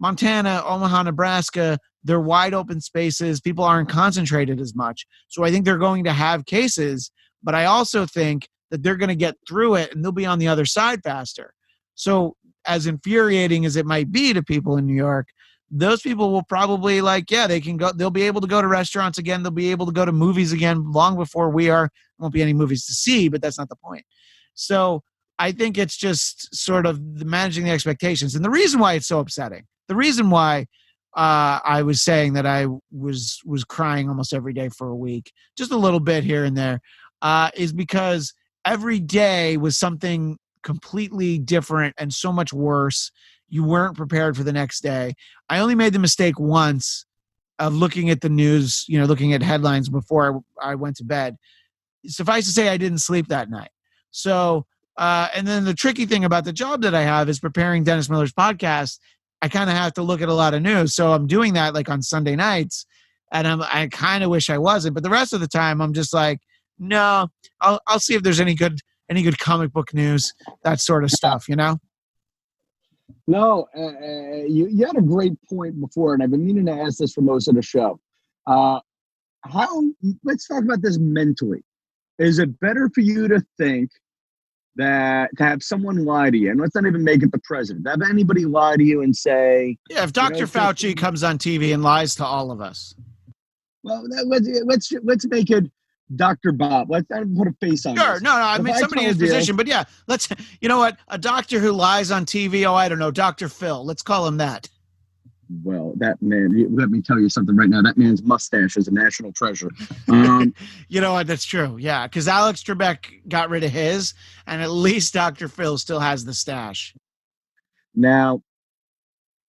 [0.00, 3.40] Montana, Omaha, Nebraska, they're wide open spaces.
[3.40, 5.06] People aren't concentrated as much.
[5.28, 7.10] So I think they're going to have cases,
[7.42, 10.38] but I also think that they're going to get through it and they'll be on
[10.38, 11.52] the other side faster.
[11.94, 15.26] So, as infuriating as it might be to people in New York,
[15.74, 18.68] those people will probably like, yeah, they can go, they'll be able to go to
[18.68, 19.42] restaurants again.
[19.42, 21.90] They'll be able to go to movies again long before we are.
[22.18, 24.04] Won't be any movies to see, but that's not the point.
[24.54, 25.02] So,
[25.38, 28.36] I think it's just sort of managing the expectations.
[28.36, 30.66] And the reason why it's so upsetting, the reason why
[31.16, 35.32] uh, I was saying that I was was crying almost every day for a week,
[35.56, 36.80] just a little bit here and there,
[37.22, 38.32] uh, is because
[38.64, 43.10] every day was something completely different and so much worse.
[43.52, 45.12] You weren't prepared for the next day.
[45.50, 47.04] I only made the mistake once
[47.58, 51.04] of looking at the news, you know, looking at headlines before I, I went to
[51.04, 51.36] bed.
[52.06, 53.68] Suffice to say, I didn't sleep that night.
[54.10, 54.64] So,
[54.96, 58.08] uh, and then the tricky thing about the job that I have is preparing Dennis
[58.08, 58.98] Miller's podcast.
[59.42, 60.94] I kind of have to look at a lot of news.
[60.94, 62.86] So I'm doing that like on Sunday nights.
[63.32, 64.94] And I'm, I kind of wish I wasn't.
[64.94, 66.40] But the rest of the time, I'm just like,
[66.78, 67.28] no,
[67.60, 68.78] I'll, I'll see if there's any good
[69.10, 70.32] any good comic book news,
[70.64, 71.76] that sort of stuff, you know?
[73.26, 76.72] No, uh, uh, you, you had a great point before, and I've been meaning to
[76.72, 78.00] ask this for most of the show.
[78.46, 78.80] Uh,
[79.44, 79.82] how,
[80.24, 81.62] let's talk about this mentally.
[82.18, 83.90] Is it better for you to think
[84.76, 87.86] that to have someone lie to you, and let's not even make it the president,
[87.88, 90.34] have anybody lie to you and say, Yeah, if Dr.
[90.34, 92.94] You know, Fauci comes on TV and lies to all of us.
[93.82, 95.70] Well, let's, let's, let's make it
[96.16, 96.52] Dr.
[96.52, 96.90] Bob.
[96.90, 98.14] Let's put a face on Sure.
[98.14, 98.22] This.
[98.22, 98.42] No, no.
[98.42, 100.28] I if mean, I somebody in his position, but yeah, let's,
[100.60, 100.96] you know what?
[101.08, 102.66] A doctor who lies on TV.
[102.66, 103.10] Oh, I don't know.
[103.10, 103.48] Dr.
[103.48, 103.84] Phil.
[103.84, 104.68] Let's call him that.
[105.62, 107.82] Well, that man, let me tell you something right now.
[107.82, 109.70] That man's mustache is a national treasure.
[110.08, 110.54] Um,
[110.88, 111.26] you know what?
[111.26, 111.76] That's true.
[111.78, 112.06] Yeah.
[112.06, 114.14] Because Alex Trebek got rid of his,
[114.46, 115.48] and at least Dr.
[115.48, 116.94] Phil still has the stash.
[117.94, 118.42] Now,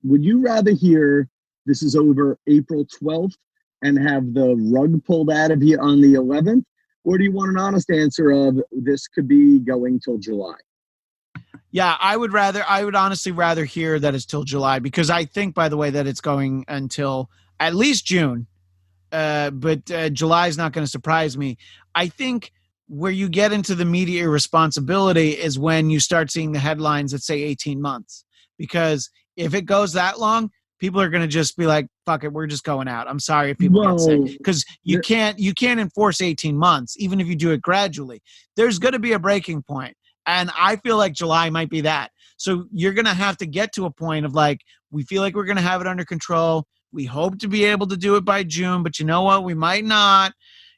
[0.04, 1.30] would you rather hear
[1.66, 3.36] this is over April 12th
[3.84, 6.64] and have the rug pulled out of you on the 11th?
[7.04, 10.56] Or do you want an honest answer of this could be going till July?
[11.72, 15.26] Yeah, I would rather, I would honestly rather hear that it's till July because I
[15.26, 17.30] think, by the way, that it's going until
[17.60, 18.48] at least June.
[19.12, 21.58] Uh, but uh, July is not going to surprise me.
[21.94, 22.52] I think
[22.88, 27.22] where you get into the media responsibility is when you start seeing the headlines that
[27.22, 28.24] say 18 months.
[28.58, 30.52] Because if it goes that long,
[30.84, 33.08] people are going to just be like fuck it we're just going out.
[33.08, 33.96] I'm sorry if people Whoa.
[33.96, 34.38] get sick.
[34.38, 38.22] Because you can't you can't enforce 18 months even if you do it gradually.
[38.58, 42.12] There's going to be a breaking point and i feel like july might be that.
[42.36, 44.60] So you're going to have to get to a point of like
[44.92, 46.66] we feel like we're going to have it under control.
[46.92, 49.46] We hope to be able to do it by june but you know what?
[49.46, 50.34] We might not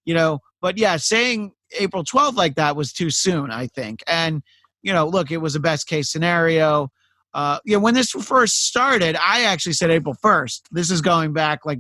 [0.06, 0.38] you know?
[0.62, 4.02] But yeah saying april 12th like that was too soon i think.
[4.06, 4.44] And
[4.84, 6.92] you know look it was a best case scenario
[7.36, 10.62] uh, yeah, when this first started, I actually said April 1st.
[10.72, 11.80] This is going back like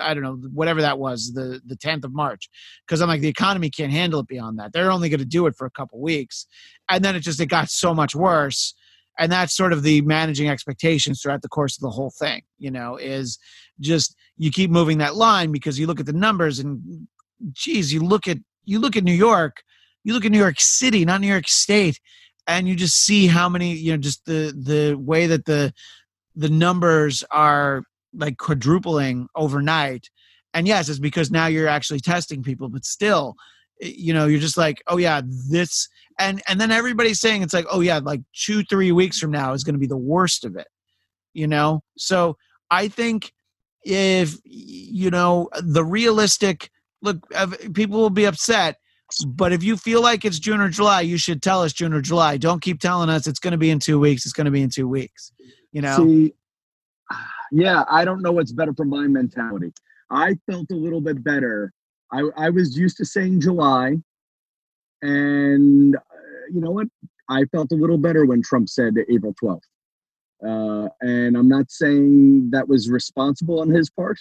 [0.00, 2.48] I don't know whatever that was the the 10th of March
[2.84, 4.72] because I'm like the economy can't handle it beyond that.
[4.72, 6.46] They're only going to do it for a couple weeks,
[6.88, 8.74] and then it just it got so much worse.
[9.18, 12.40] And that's sort of the managing expectations throughout the course of the whole thing.
[12.58, 13.38] You know, is
[13.80, 17.06] just you keep moving that line because you look at the numbers and
[17.52, 19.62] geez, you look at you look at New York,
[20.02, 22.00] you look at New York City, not New York State,
[22.46, 25.72] and you just see how many you know just the the way that the
[26.34, 30.08] the numbers are like quadrupling overnight.
[30.52, 33.34] And yes it's because now you're actually testing people but still
[33.80, 35.20] you know you're just like oh yeah
[35.50, 35.88] this
[36.18, 39.52] and and then everybody's saying it's like oh yeah like two three weeks from now
[39.52, 40.68] is going to be the worst of it
[41.32, 41.82] you know?
[41.98, 42.36] So
[42.70, 43.32] i think
[43.82, 46.70] if you know the realistic
[47.02, 47.18] look
[47.74, 48.76] people will be upset
[49.26, 52.00] but if you feel like it's June or July, you should tell us June or
[52.00, 52.36] July.
[52.36, 54.24] Don't keep telling us it's going to be in two weeks.
[54.24, 55.32] It's going to be in two weeks.
[55.72, 55.96] You know.
[55.98, 56.34] See,
[57.52, 59.72] yeah, I don't know what's better for my mentality.
[60.10, 61.72] I felt a little bit better.
[62.12, 63.96] I, I was used to saying July,
[65.02, 66.00] and uh,
[66.52, 66.88] you know what?
[67.28, 69.60] I felt a little better when Trump said April 12th.
[70.46, 74.18] Uh, and I'm not saying that was responsible on his part,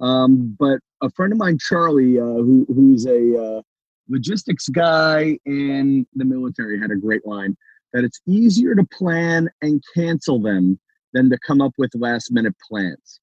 [0.00, 3.62] um, but a friend of mine, Charlie, uh, who, who's a uh,
[4.08, 7.56] logistics guy in the military had a great line
[7.92, 10.78] that it's easier to plan and cancel them
[11.12, 13.20] than to come up with last minute plans.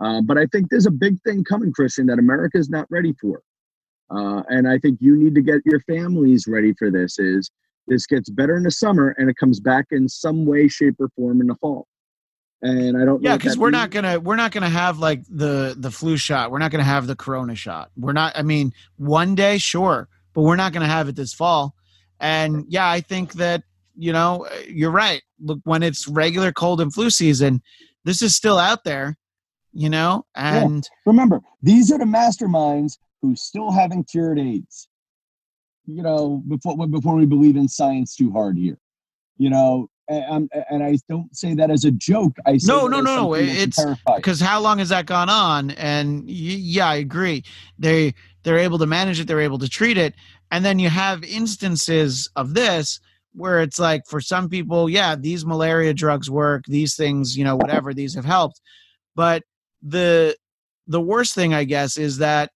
[0.00, 3.14] Uh, but I think there's a big thing coming, Christian, that America is not ready
[3.20, 3.40] for.
[4.10, 7.18] Uh, and I think you need to get your families ready for this.
[7.18, 7.50] Is
[7.86, 11.08] this gets better in the summer and it comes back in some way, shape, or
[11.16, 11.86] form in the fall.
[12.64, 13.22] And I don't.
[13.22, 16.50] Yeah, because we're not gonna we're not gonna have like the the flu shot.
[16.50, 17.90] We're not gonna have the corona shot.
[17.96, 18.36] We're not.
[18.36, 21.74] I mean, one day, sure, but we're not gonna have it this fall.
[22.20, 23.64] And yeah, I think that
[23.96, 25.22] you know you're right.
[25.40, 27.60] Look, when it's regular cold and flu season,
[28.04, 29.18] this is still out there.
[29.74, 34.88] You know, and Remember, these are the masterminds who still haven't cured AIDS.
[35.86, 38.78] You know, before before we believe in science too hard here.
[39.36, 42.36] You know, and, I'm- and I don't say that as a joke.
[42.46, 45.06] I say No, no, no, no, something that should it's- because how long has that
[45.06, 45.70] gone on?
[45.72, 47.44] And y- yeah i agree.
[47.78, 50.14] They they're able to manage it they're able to treat it
[50.50, 53.00] and then you have instances of this
[53.32, 57.56] where it's like for some people yeah these malaria drugs work these things you know
[57.56, 58.60] whatever these have helped.
[59.16, 59.42] But
[59.82, 60.36] the
[60.86, 62.50] the worst thing i guess is that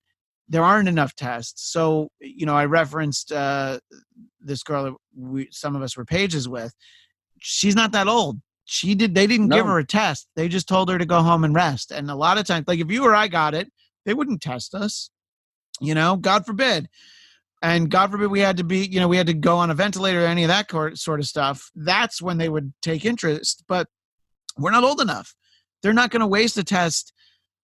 [0.51, 1.71] there aren't enough tests.
[1.73, 3.79] So you know i referenced uh
[4.41, 6.75] this girl that we some of us were pages with
[7.41, 8.41] she's not that old.
[8.64, 10.28] She did they didn't give her a test.
[10.36, 11.91] They just told her to go home and rest.
[11.91, 13.70] And a lot of times like if you or i got it
[14.05, 15.11] they wouldn't test us
[15.80, 16.89] you know god forbid.
[17.62, 19.74] And god forbid we had to be you know we had to go on a
[19.74, 23.64] ventilator or any of that sort of stuff that's when they would take interest.
[23.68, 23.89] But
[24.59, 25.34] we're not old enough.
[25.82, 27.12] They're not going to waste a test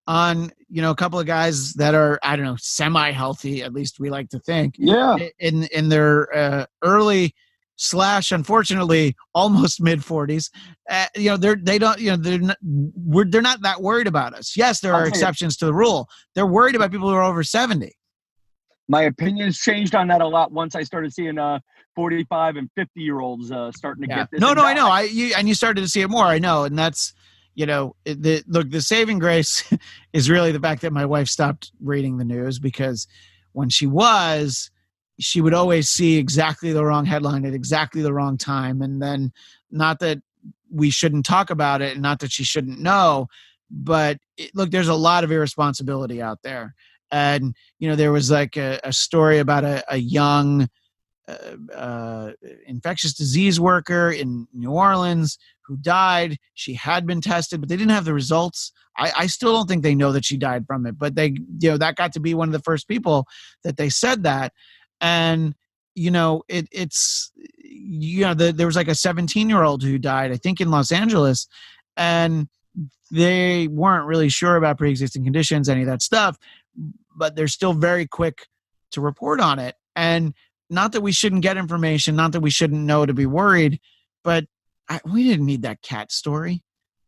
[0.07, 3.73] on you know a couple of guys that are i don't know semi healthy at
[3.73, 7.35] least we like to think Yeah, in in their uh, early
[7.77, 10.51] slash unfortunately almost mid 40s
[10.91, 14.07] uh, you know they're they don't you know they're not, we're, they're not that worried
[14.07, 14.57] about us.
[14.57, 16.09] Yes there are exceptions to the rule.
[16.35, 17.93] They're worried about people who are over 70
[18.89, 21.59] my opinions changed on that a lot once I started seeing uh
[21.95, 24.19] 45 and 50 year olds uh, starting to yeah.
[24.19, 24.41] get this.
[24.41, 24.89] no no i know.
[24.89, 26.25] i you, and you started to see it more.
[26.25, 27.15] I know and that's
[27.55, 29.73] you know the look the saving grace
[30.13, 33.07] is really the fact that my wife stopped reading the news because
[33.53, 34.71] when she was
[35.21, 38.83] she would always see exactly the wrong headline at exactly the wrong time.
[38.83, 39.33] And then
[39.71, 40.19] not that
[40.71, 43.29] we shouldn't talk about it and not that she shouldn't know
[43.71, 46.75] but it, look there's a lot of irresponsibility out there.
[47.11, 50.69] And you know there was like a, a story about a, a young
[51.29, 52.33] uh, uh,
[52.67, 56.39] infectious disease worker in new orleans who died.
[56.55, 58.73] She had been tested but they didn't have the results.
[58.97, 61.71] I, I still don't think they know that she died from it but they you
[61.71, 63.27] know that got to be one of the first people
[63.65, 64.53] that they said that
[65.05, 65.55] and
[65.95, 69.99] you know it it's you know the, there was like a 17 year old who
[69.99, 71.47] died i think in los angeles
[71.97, 72.49] and
[73.13, 76.37] they weren't really sure about pre-existing conditions any of that stuff
[77.15, 78.49] but they're still very quick
[78.91, 80.33] to report on it and
[80.71, 83.79] not that we shouldn't get information not that we shouldn't know to be worried
[84.25, 84.47] but
[84.89, 86.63] I, we didn't need that cat story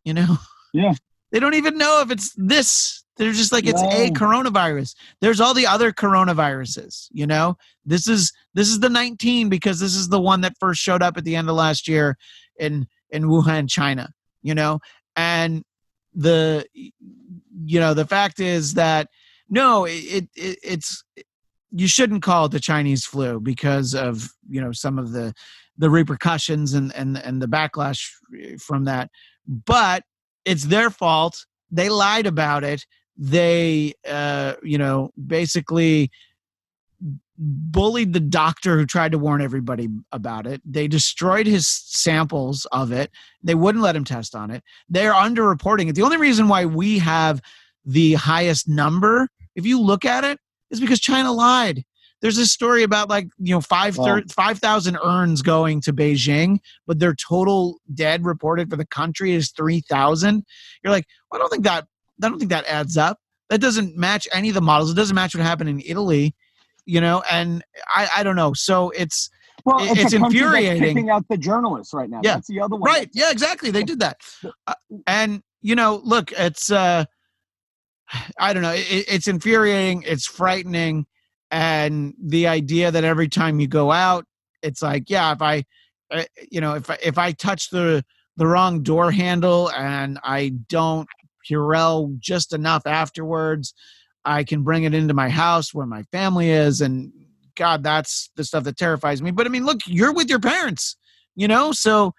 [0.04, 0.36] you know
[0.74, 0.92] Yeah.
[1.32, 4.94] they don't even know if it's this they're just like it's a coronavirus.
[5.20, 7.56] There's all the other coronaviruses you know?
[7.84, 11.16] This is this is the 19 because this is the one that first showed up
[11.16, 12.16] at the end of last year
[12.58, 14.10] in in wuhan china
[14.42, 14.80] you know?
[15.16, 15.64] And
[16.14, 19.08] the you know the fact is that
[19.48, 21.04] no it, it it's
[21.72, 25.34] you shouldn't call it the chinese flu because of you know some of the
[25.78, 28.10] the repercussions and and and the backlash
[28.58, 29.10] from that.
[29.46, 30.04] But
[30.44, 31.44] it's their fault.
[31.70, 32.86] They lied about it
[33.16, 36.10] they uh you know basically
[37.38, 40.62] bullied the doctor who tried to warn everybody about it.
[40.64, 43.10] They destroyed his samples of it.
[43.42, 44.62] They wouldn't let him test on it.
[44.88, 45.94] They're underreporting it.
[45.94, 47.42] The only reason why we have
[47.84, 50.38] the highest number if you look at it
[50.70, 51.84] is because china lied.
[52.22, 54.20] There's this story about like you know five Wow.
[54.28, 60.44] 5000 urns going to beijing but their total dead reported for the country is 3000
[60.82, 61.86] you're like well, i don't think that
[62.22, 63.18] i don't think that adds up.
[63.48, 64.90] That doesn't match any of the models.
[64.90, 66.34] It doesn't match what happened in italy
[66.86, 68.54] you know and i i don't know.
[68.54, 69.28] So it's
[69.64, 70.82] Well, it's, it's that's infuriating.
[70.94, 72.20] Kicking out the journalists right now.
[72.22, 72.34] Yeah.
[72.34, 72.90] That's the other one.
[72.90, 73.10] right.
[73.12, 73.70] Yeah exactly.
[73.70, 74.18] They did that.
[74.66, 74.74] Uh,
[75.06, 77.04] and you know look it's uh
[78.38, 78.72] i don't know.
[78.72, 80.02] It, it's infuriating.
[80.02, 81.06] It's frightening.
[81.50, 84.24] And the idea that every time you go out
[84.62, 85.64] it's like yeah if i
[86.10, 88.04] uh, you know if I, if i touch the
[88.36, 91.08] the wrong door handle and i don't
[91.48, 93.74] purell just enough afterwards.
[94.24, 97.12] I can bring it into my house where my family is and
[97.54, 99.30] god that's the stuff that terrifies me.
[99.30, 100.96] But i mean look you're with your parents
[101.36, 101.70] you know?
[101.70, 102.14] So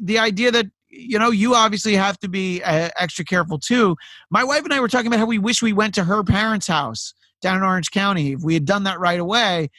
[0.00, 3.96] the idea that you know you obviously have to be uh, extra careful too.
[4.30, 6.66] My wife and i were talking about how we wish we went to her parents
[6.66, 7.12] house
[7.42, 8.32] down in orange county.
[8.32, 9.70] If we had done that right away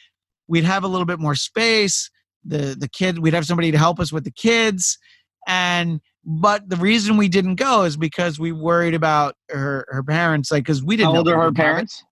[0.46, 2.10] we'd have a little bit more space.
[2.44, 4.98] The the kid we'd have somebody to help us with the kids.
[5.46, 10.50] And but the reason we didn't go is because we worried about her her parents
[10.50, 11.54] like because we didn't How know old are her it.
[11.54, 12.02] parents?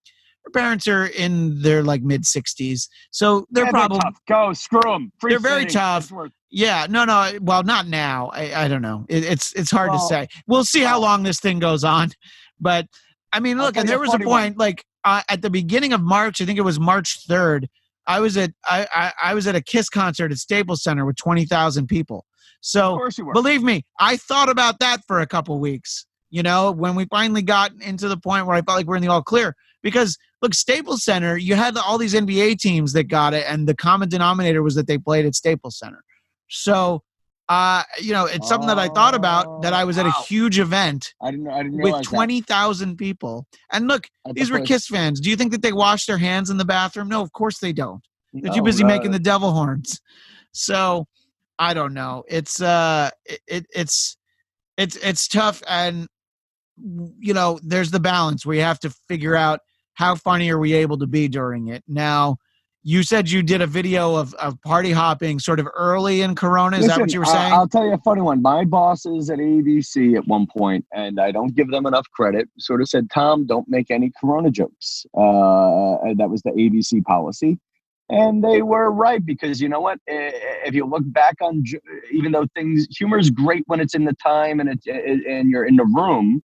[0.45, 4.19] her parents are in their like mid 60s, so they're Yeah, probably tough.
[4.29, 5.13] Go screw them.
[5.23, 6.13] They're very tough.
[6.51, 6.87] yeah.
[6.91, 7.39] No, no.
[7.41, 8.31] Well, not now.
[8.35, 9.05] I, I don't know.
[9.09, 10.27] It, it's it's hard to say.
[10.49, 12.11] We'll see how long this thing goes on,
[12.61, 12.87] but
[13.33, 16.41] I mean, look, and there was a point like uh, at the beginning of March.
[16.41, 17.69] I think it was March third.
[18.09, 21.17] I was at I, I I was at a Kiss concert at Staples Center with
[21.17, 22.27] twenty thousand people.
[22.63, 23.33] So Of course you were.
[23.35, 26.07] believe me, I thought about that for a couple weeks.
[26.31, 29.03] You know, when we finally got into the point where I felt like we're in
[29.03, 33.35] the all clear, because look, Staples Center, you had all these NBA teams that got
[33.35, 36.03] it, and the common denominator was that they played at Staples Center.
[36.49, 37.03] So,
[37.51, 40.59] uh, you know, it's something that I thought about that I was at a huge
[40.59, 41.49] event I didn't.
[41.49, 44.69] I didn't with twenty thousand people, and look, At the these were place.
[44.69, 45.21] Kiss fans.
[45.21, 47.09] Do you think that they wash their hands in the bathroom?
[47.09, 48.01] No, of course they don't.
[48.33, 50.01] They're too No, busy uh, making the devil horns.
[50.53, 51.07] So
[51.63, 52.25] I don't know.
[52.27, 54.17] It's uh it, it it's
[54.77, 56.09] it's it's tough and
[57.19, 59.61] you know, there's the balance where you have to figure out
[59.95, 61.85] how funny are we able to be during it.
[61.87, 62.39] Now,
[62.83, 66.79] you said you did a video of, of party hopping sort of early in Corona.
[66.79, 67.53] Is that what you were saying?
[67.53, 68.43] I'll tell you a funny one.
[68.43, 72.81] My bosses at ABC at one point, and I don't give them enough credit, sort
[72.81, 77.61] of said, "Tom, don't make any Corona jokes." Uh, that was the ABC policy,
[78.13, 79.99] and they were right because you know what?
[80.07, 81.65] If you look back on,
[82.13, 85.65] even though things, humor is great when it's in the time and it and you're
[85.65, 86.43] in the room,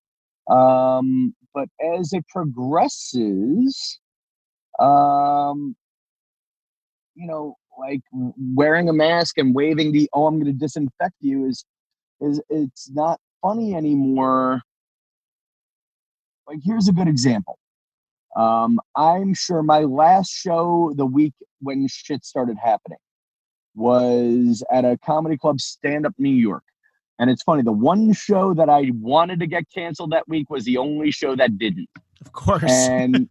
[0.49, 3.99] um, but as it progresses,
[4.79, 5.75] um,
[7.17, 11.47] you know, like wearing a mask and waving the "oh, I'm going to disinfect you"
[11.47, 11.65] is
[12.21, 14.63] is it's not funny anymore.
[16.49, 17.59] Like here's a good example.
[18.35, 22.99] Um, I'm sure my last show the week when shit started happening
[23.75, 26.65] was at a comedy club, Stand Up New York.
[27.19, 30.65] And it's funny, the one show that I wanted to get canceled that week was
[30.65, 31.89] the only show that didn't
[32.27, 32.65] of course.
[32.65, 33.31] and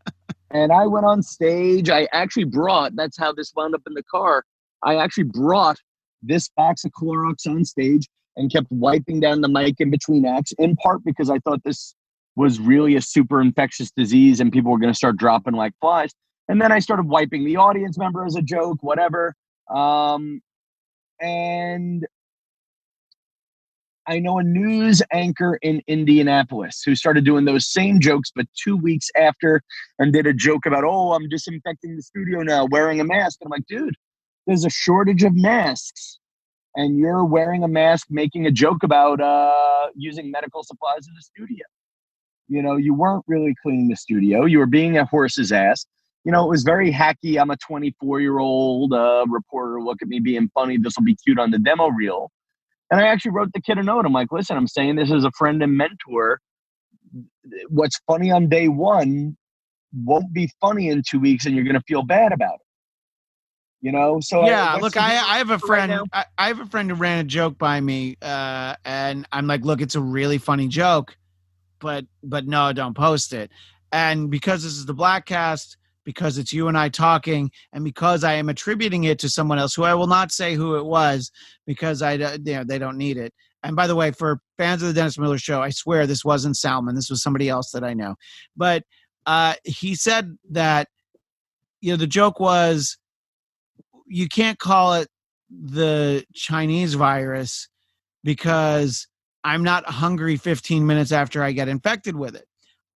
[0.50, 1.90] and I went on stage.
[1.90, 2.96] I actually brought.
[2.96, 4.44] That's how this wound up in the car.
[4.82, 5.76] I actually brought
[6.22, 10.52] this box of Clorox on stage and kept wiping down the mic in between acts.
[10.58, 11.94] In part because I thought this
[12.38, 16.14] was really a super infectious disease and people were going to start dropping like flies.
[16.48, 19.34] And then I started wiping the audience member as a joke, whatever.
[19.68, 20.40] Um,
[21.20, 22.06] and
[24.06, 28.76] I know a news anchor in Indianapolis who started doing those same jokes, but two
[28.76, 29.60] weeks after,
[29.98, 33.40] and did a joke about, oh, I'm disinfecting the studio now, wearing a mask.
[33.40, 33.96] And I'm like, dude,
[34.46, 36.20] there's a shortage of masks.
[36.76, 41.22] And you're wearing a mask, making a joke about uh, using medical supplies in the
[41.22, 41.64] studio.
[42.48, 44.44] You know, you weren't really cleaning the studio.
[44.46, 45.86] You were being a horse's ass.
[46.24, 47.40] You know, it was very hacky.
[47.40, 49.80] I'm a 24 year old uh, reporter.
[49.80, 50.78] Look at me being funny.
[50.78, 52.30] This will be cute on the demo reel.
[52.90, 54.06] And I actually wrote the kid a note.
[54.06, 56.40] I'm like, listen, I'm saying this as a friend and mentor.
[57.68, 59.36] What's funny on day one
[59.94, 62.60] won't be funny in two weeks, and you're going to feel bad about it.
[63.80, 64.18] You know?
[64.20, 66.04] So yeah what's look I, I have a friend now?
[66.12, 69.64] I, I have a friend who ran a joke by me uh and i'm like
[69.64, 71.16] look it's a really funny joke
[71.80, 73.50] but but no don't post it.
[73.92, 78.32] And because this is the bladtcast because it's you and i talking and because i
[78.32, 81.30] am attributing it to someone else who i will not say who it was
[81.66, 83.34] because i don't- you know they don't need it.
[83.62, 86.56] And by the way for fans of the dennis miller show i swear this wasn't
[86.56, 88.14] salmon this was somebody else that i know.
[88.56, 88.84] But
[89.26, 90.88] uh he said that
[91.82, 92.96] you know the joke was
[94.06, 95.08] you can't call it
[95.50, 97.68] the Chinese virus
[98.24, 99.06] because
[99.48, 102.44] I'm not hungry 15 minutes after I get infected with it.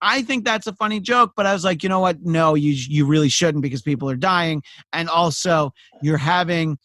[0.03, 2.21] I think that's a funny joke, but I was like, you know what?
[2.23, 5.73] No, you you really shouldn't because people are dying, and also
[6.03, 6.77] you're having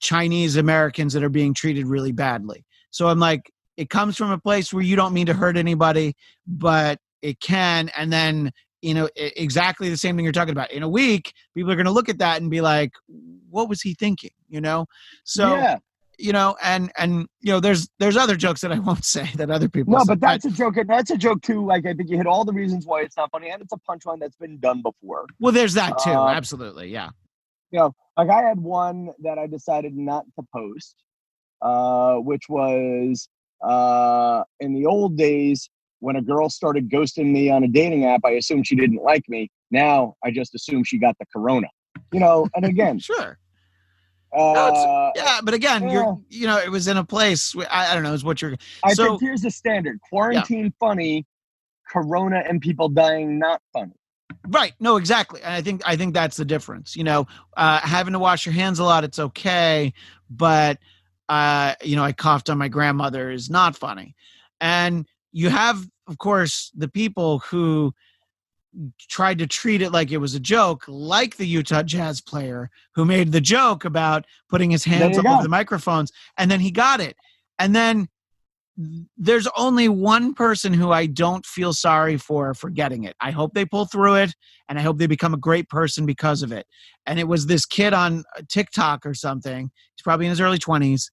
[0.00, 2.66] Chinese Americans that are being treated really badly.
[2.90, 6.14] So I'm like, it comes from a place where you don't mean to hurt anybody,
[6.46, 8.50] but it can, and then
[8.82, 10.72] you know exactly the same thing you're talking about.
[10.72, 12.92] In a week, people are going to look at that and be like,
[13.48, 14.86] "What was he thinking?" You know.
[15.24, 15.78] So yeah.
[16.18, 19.50] You know, and and you know, there's there's other jokes that I won't say that
[19.50, 19.92] other people.
[19.92, 20.04] No, say.
[20.08, 20.76] but that's a joke.
[20.76, 21.64] and That's a joke too.
[21.64, 23.78] Like I think you hit all the reasons why it's not funny, and it's a
[23.88, 25.26] punchline that's been done before.
[25.40, 26.10] well, there's that too.
[26.10, 27.10] Uh, Absolutely, yeah.
[27.70, 30.96] you know Like I had one that I decided not to post,
[31.62, 33.28] uh, which was
[33.62, 35.68] uh, in the old days
[36.00, 38.20] when a girl started ghosting me on a dating app.
[38.24, 39.50] I assumed she didn't like me.
[39.70, 41.68] Now I just assume she got the corona.
[42.12, 43.38] You know, and again, Sure.
[44.34, 45.92] Uh, it's- Yeah, but again, yeah.
[45.92, 47.54] you're you know, it was in a place.
[47.70, 48.56] I, I don't know, is what you're.
[48.84, 51.26] I so- think here's the standard: quarantine funny,
[51.88, 53.92] corona and people dying not funny.
[54.48, 54.72] Right.
[54.80, 55.40] No, exactly.
[55.42, 56.96] And I think I think that's the difference.
[56.96, 59.92] You know, uh, having to wash your hands a lot, it's okay,
[60.28, 60.78] but
[61.28, 64.14] uh, you know, I coughed on my grandmother is not funny.
[64.60, 67.94] And you have, of course, the people who
[68.98, 73.04] tried to treat it like it was a joke, like the Utah Jazz player who
[73.04, 75.32] made the joke about putting his hands up go.
[75.34, 77.16] over the microphones, and then he got it.
[77.58, 78.08] And then
[79.16, 83.14] there's only one person who I don't feel sorry for for getting it.
[83.20, 84.34] I hope they pull through it,
[84.68, 86.66] and I hope they become a great person because of it.
[87.06, 89.70] And it was this kid on TikTok or something.
[89.94, 91.10] He's probably in his early 20s,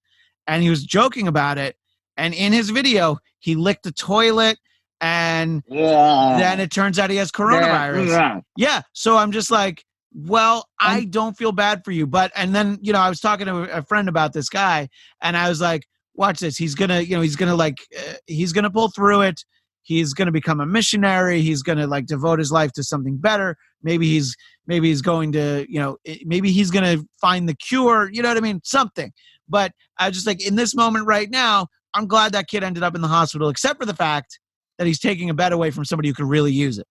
[0.48, 1.76] and he was joking about it.
[2.18, 4.58] And in his video, he licked the toilet,
[5.02, 6.38] and Yeah.
[6.40, 8.08] then it turns out he has coronavirus.
[8.08, 8.40] Yeah.
[8.56, 8.82] Yeah.
[8.94, 9.84] So I'm just like,
[10.14, 12.06] well, I don't feel bad for you.
[12.06, 14.90] But, and then, you know, I was talking to a friend about this guy
[15.22, 15.84] and I was like,
[16.14, 16.58] watch this.
[16.58, 19.22] He's going to, you know, he's going to like, uh, he's going to pull through
[19.22, 19.44] it.
[19.84, 21.42] He's going to become a missionary.
[21.42, 23.56] He's going to like devote his life to something better.
[23.82, 24.36] Maybe he's,
[24.68, 28.10] maybe he's going to, you know, maybe he's going to find the cure.
[28.12, 28.62] You know what I mean?
[28.64, 29.12] Something.
[29.50, 32.84] But I was just like, in this moment right now, I'm glad that kid ended
[32.84, 34.40] up in the hospital, except for the fact
[34.78, 36.88] that he's taking a bet away from somebody who could really use it.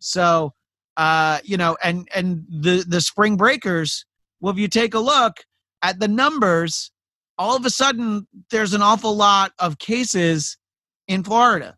[0.00, 0.52] So,
[0.96, 4.04] uh, you know, and and the the spring breakers.
[4.40, 5.38] Well, if you take a look
[5.82, 6.90] at the numbers,
[7.38, 10.56] all of a sudden there's an awful lot of cases
[11.06, 11.76] in Florida,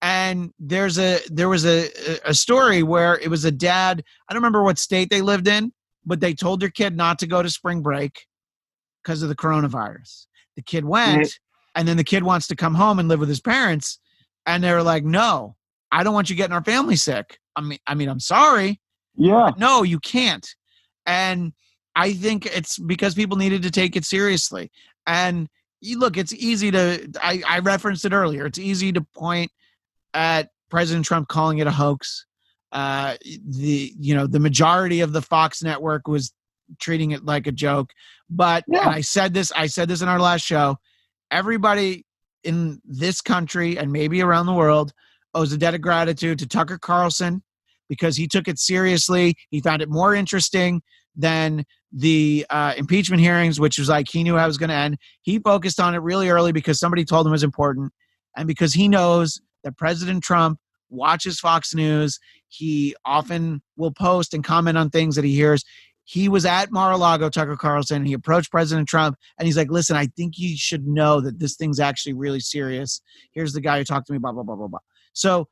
[0.00, 1.88] and there's a there was a
[2.24, 4.02] a story where it was a dad.
[4.28, 5.72] I don't remember what state they lived in,
[6.04, 8.26] but they told their kid not to go to spring break
[9.02, 10.26] because of the coronavirus.
[10.56, 11.38] The kid went,
[11.74, 13.98] and then the kid wants to come home and live with his parents,
[14.46, 15.56] and they were like, "No,
[15.90, 18.80] I don't want you getting our family sick." I mean, I mean, I'm sorry,
[19.16, 19.50] Yeah.
[19.58, 20.46] no, you can't.
[21.06, 21.52] And
[21.94, 24.70] I think it's because people needed to take it seriously.
[25.06, 25.48] And
[25.80, 27.10] you look, it's easy to.
[27.20, 28.46] I, I referenced it earlier.
[28.46, 29.50] It's easy to point
[30.14, 32.24] at President Trump calling it a hoax.
[32.70, 33.16] Uh,
[33.46, 36.32] the you know the majority of the Fox network was
[36.80, 37.90] treating it like a joke.
[38.30, 38.88] But Yeah.
[38.88, 39.52] I said this.
[39.54, 40.78] I said this in our last show.
[41.30, 42.06] Everybody
[42.44, 44.92] in this country and maybe around the world
[45.34, 47.42] owes a debt of gratitude to Tucker Carlson
[47.88, 49.34] because he took it seriously.
[49.50, 50.82] He found it more interesting
[51.14, 54.74] than the uh, impeachment hearings, which was like he knew how it was going to
[54.74, 54.96] end.
[55.22, 57.92] He focused on it really early because somebody told him it was important,
[58.36, 60.58] and because he knows that President Trump
[60.92, 62.18] watches Fox News.
[62.48, 65.64] He often will post and comment on things that he hears.
[66.04, 68.04] He was at Mar-a-Lago, Tucker Carlson.
[68.04, 71.56] He approached President Trump and he's like, listen, I think you should know that this
[71.56, 73.00] thing's actually really serious.
[73.32, 74.80] Here's the guy who talked to me, blah, blah, blah, blah, blah.
[75.12, 75.48] So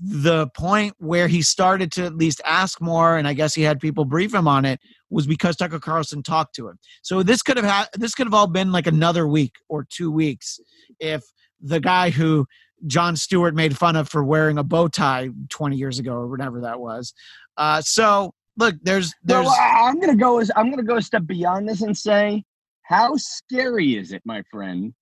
[0.00, 3.80] the point where he started to at least ask more, and I guess he had
[3.80, 6.78] people brief him on it, was because Tucker Carlson talked to him.
[7.02, 10.10] So this could have had this could have all been like another week or two
[10.10, 10.58] weeks
[10.98, 11.22] if
[11.60, 12.46] the guy who
[12.86, 16.60] Jon Stewart made fun of for wearing a bow tie 20 years ago or whatever
[16.60, 17.14] that was.
[17.56, 20.40] Uh, so look, there's there's I- I'm gonna go.
[20.40, 22.44] as- I'm gonna go a step beyond this and say,
[22.82, 24.94] how scary is it, my friend,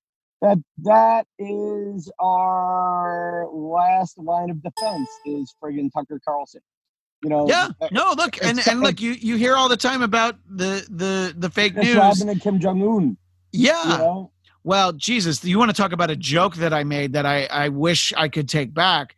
[0.43, 6.63] that that is our last line of defense is friggin' Tucker Carlson.
[7.23, 10.03] You know, yeah uh, no look and and look you you hear all the time
[10.03, 13.17] about the the the fake it's news Robin and Kim Jong Un.
[13.53, 14.33] yeah You know,
[14.65, 17.69] Well, Jesus, you want to talk about a joke that I made that I, I
[17.71, 19.17] wish I could take back.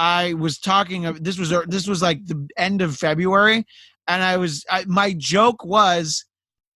[0.00, 3.66] I was talking of this was this was like the end of February,
[4.08, 6.24] and I was I, my joke was,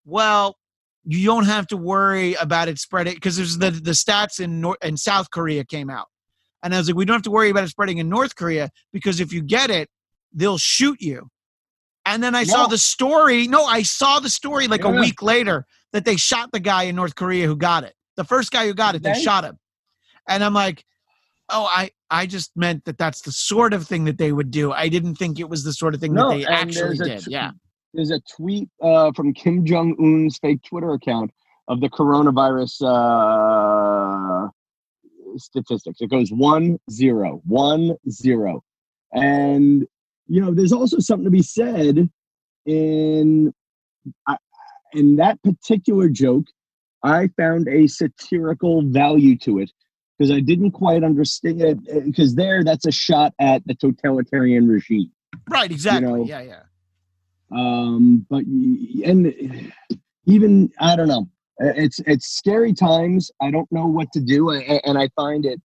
[0.05, 0.59] well,
[1.07, 4.77] you don't have to worry about it spreading because there's the the stats in North
[4.85, 6.09] in South Korea came out,
[6.63, 8.69] and I was like, we don't have to worry about it spreading in North Korea
[8.93, 9.89] because if you get it,
[10.35, 11.31] they'll shoot you.
[12.05, 13.49] And then I saw the story.
[13.49, 15.65] No, I saw the story like a week later
[15.95, 17.95] that they shot the guy in North Korea who got it.
[18.17, 19.59] The first guy who got it, they shot him.
[20.29, 20.85] And I'm like,
[21.49, 24.73] oh, I I just meant that that's the sort of thing that they would do.
[24.73, 27.23] I didn't think it was the sort of thing No, that they actually did.
[27.23, 27.51] tr- yeah.
[27.93, 31.31] there's a tweet uh, from Kim Jong Un's fake Twitter account
[31.69, 32.83] of the coronavirus
[34.47, 34.49] uh,
[35.37, 36.01] statistics.
[36.01, 38.63] It goes one zero, one zero,
[39.13, 39.87] and
[40.27, 42.09] you know, there's also something to be said
[42.67, 43.53] in
[44.27, 44.37] I
[44.93, 46.45] in that particular joke.
[47.03, 49.71] I found a satirical value to it
[50.19, 52.05] because I didn't quite understand it.
[52.05, 55.11] Because there, that's a shot at the totalitarian regime.
[55.49, 56.07] Right, exactly.
[56.07, 56.61] know, yeah, yeah.
[57.51, 58.45] um but
[59.05, 59.73] and
[60.27, 61.29] even i don't know
[61.59, 65.61] it's it's scary times i don't know what to do and i find it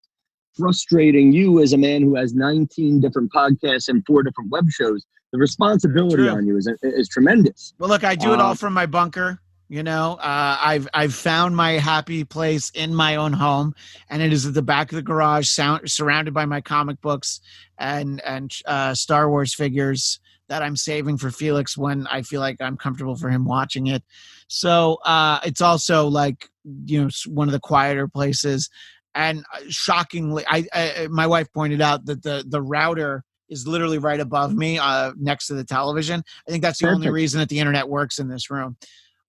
[0.57, 5.05] frustrating you as a man who has 19 different podcasts and four different web shows
[5.31, 6.29] the responsibility True.
[6.29, 9.39] on you is is tremendous Well, look, I do it all Uh, from my bunker.
[9.71, 13.75] You know, uh, I've I've found my happy place in my own home,
[14.09, 17.39] and it is at the back of the garage, sound, surrounded by my comic books
[17.77, 22.59] and and uh, Star Wars figures that I'm saving for Felix when I feel like
[22.59, 24.03] I'm comfortable for him watching it.
[24.47, 26.49] So uh, it's also like
[26.85, 28.71] you know one of the quieter places.
[29.13, 33.99] And uh, shockingly, I, I my wife pointed out that the the router is literally
[33.99, 36.23] right above me, uh, next to the television.
[36.47, 38.77] I think that's the only reason that the internet works in this room.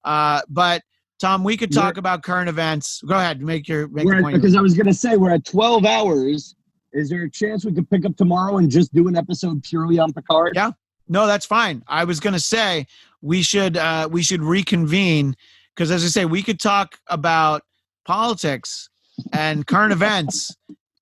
[0.04, 0.82] Uh, but
[1.20, 3.02] Tom, we could talk about current events.
[3.06, 4.36] Go ahead, make your make We're at- point.
[4.36, 6.54] because I was gonna say we're at 12 hours.
[6.92, 9.98] Is there a chance we could pick up tomorrow and just do an episode purely
[9.98, 10.52] on Picard?
[10.56, 10.72] Yeah.
[11.08, 11.82] No, that's fine.
[11.88, 12.86] I was going to say
[13.20, 15.34] we should uh, we should reconvene
[15.74, 17.62] because, as I say, we could talk about
[18.04, 18.88] politics
[19.32, 20.50] and current events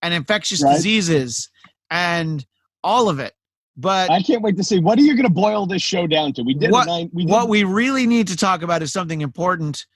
[0.02, 0.74] and infectious Right.
[0.76, 1.48] diseases
[1.90, 2.44] and
[2.84, 3.32] all of it.
[3.80, 4.80] But I can't wait to see.
[4.80, 6.42] What are you gonna boil this show down to?
[6.42, 7.08] We did What- nine.
[7.12, 9.86] We did, what we really need to talk about is something important,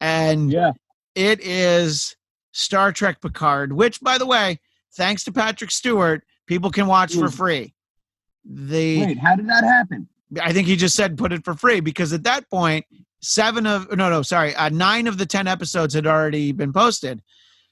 [0.00, 0.70] and yeah.
[1.16, 2.14] it is
[2.52, 4.60] Star Trek Picard, which, by the way,
[4.96, 7.34] thanks to Patrick Stewart, people can watch for Mm.
[7.36, 7.74] free.
[8.44, 10.08] The Wait, how did that happen?
[10.40, 12.84] I think he just said put it for free because at that point,
[13.20, 17.20] seven of no, no, sorry, uh, nine of the ten episodes had already been posted.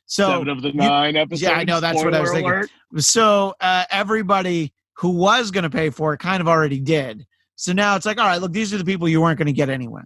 [0.06, 1.42] So, Seven of the nine episodes.
[1.42, 2.50] Yeah, I know, that's what I was thinking.
[2.50, 2.70] alert.
[2.98, 7.26] so uh, everybody who was going to pay for it kind of already did.
[7.56, 9.52] So now it's like, all right, look, these are the people you weren't going to
[9.52, 10.02] get anyway.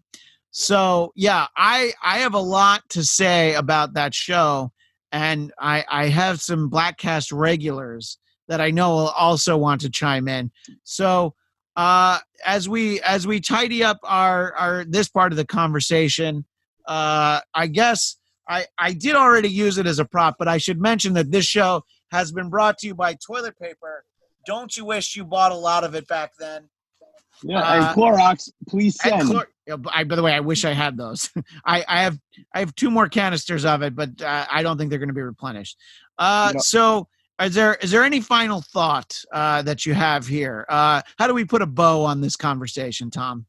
[0.50, 4.72] So yeah, I I have a lot to say about that show,
[5.12, 8.18] and I I have some Bladtcast regulars
[8.48, 10.50] that I know will also want to chime in.
[10.84, 11.34] So
[11.76, 16.44] uh, as we as we tidy up our our this part of the conversation,
[16.88, 18.16] uh, I guess
[18.48, 21.44] I I did already use it as a prop, but I should mention that this
[21.44, 24.04] show has been brought to you by toilet paper.
[24.46, 26.68] Don't you wish you bought a lot of it back then?
[27.42, 29.28] Yeah, Uh, and Clorox, please send.
[29.66, 31.28] b- I, by the way, I wish I had those.
[31.66, 32.18] I, I have
[32.54, 35.14] I have two more canisters of it, but uh, I don't think they're going to
[35.14, 35.76] be replenished.
[36.16, 36.60] Uh, No.
[36.60, 37.08] So,
[37.42, 40.64] is there is there any final thought uh, that you have here?
[40.68, 43.44] Uh, how do we put a bow on this conversation, Tom?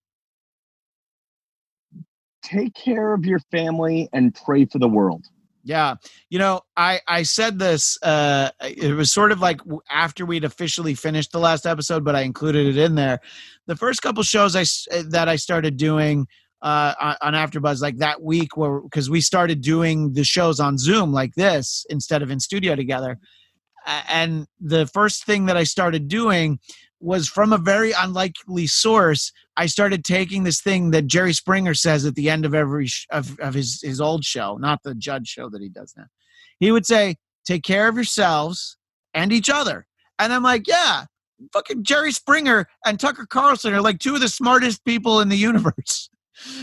[2.44, 5.26] Take care of your family and pray for the world.
[5.68, 5.96] Yeah,
[6.30, 8.02] you know, I I said this.
[8.02, 12.22] Uh, it was sort of like after we'd officially finished the last episode, but I
[12.22, 13.20] included it in there.
[13.66, 14.62] The first couple shows I
[14.98, 16.26] uh, that I started doing
[16.62, 20.78] uh, on on AfterBuzz like that week, where because we started doing the shows on
[20.78, 23.20] Zoom like this instead of in studio together.
[24.10, 26.60] And the first thing that I started doing
[27.00, 29.32] was from a very unlikely source.
[29.56, 33.06] I started taking this thing that Jerry Springer says at the end of every sh-
[33.12, 36.06] of, of his his old show, not the Judge show that he does now.
[36.60, 37.16] He would say,
[37.46, 38.78] "Take care of yourselves
[39.14, 39.86] and each other,"
[40.20, 41.06] and I'm like, "Yeah."
[41.54, 45.38] Fucking Jerry Springer and Tucker Carlson are like two of the smartest people in the
[45.38, 46.10] universe.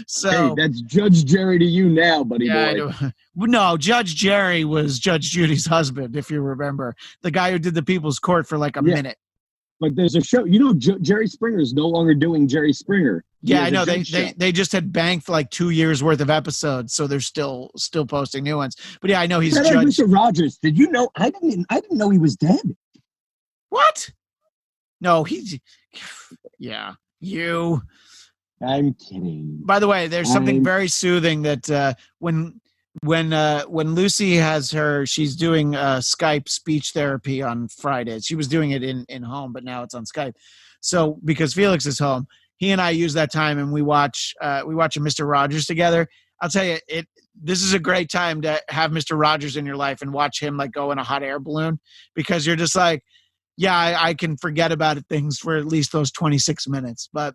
[0.07, 2.93] So hey, that's Judge Jerry to you now, buddy yeah, boy.
[3.35, 7.83] no, Judge Jerry was Judge Judy's husband, if you remember, the guy who did the
[7.83, 8.95] People's Court for like a Yeah.
[8.95, 9.19] minute.
[9.81, 10.45] But there's a show.
[10.45, 13.25] You know, J- Jerry Springer is no longer doing Jerry Springer.
[13.43, 16.31] He Yeah, I know they, they they just had banked like two years worth of
[16.31, 18.77] episodes, so they're still still posting new ones.
[19.01, 19.97] But yeah, I know he's Shout out Judge.
[19.97, 20.13] Mr.
[20.13, 20.59] Rogers.
[20.59, 21.11] Did you know?
[21.17, 21.67] I didn't.
[21.71, 22.61] I didn't know he was dead.
[23.71, 24.11] What?
[25.01, 25.59] No, he's
[26.59, 26.95] yeah.
[27.21, 27.83] You.
[28.63, 29.61] I'm kidding.
[29.65, 32.61] By the way, there's something I'm- very soothing that uh, when
[33.03, 38.25] when uh, when Lucy has her, she's doing uh, Skype speech therapy on Fridays.
[38.25, 40.35] She was doing it in in home, but now it's on Skype.
[40.81, 42.27] So because Felix is home,
[42.57, 45.67] he and I use that time and we watch uh, we watch a Mister Rogers
[45.67, 46.09] together.
[46.41, 49.77] I'll tell you, it this is a great time to have Mister Rogers in your
[49.77, 51.81] life and watch him like go in a hot air balloon
[52.15, 53.03] because you're just like,
[53.57, 57.09] yeah, I, I can forget about things for at least those 26 minutes.
[57.13, 57.35] But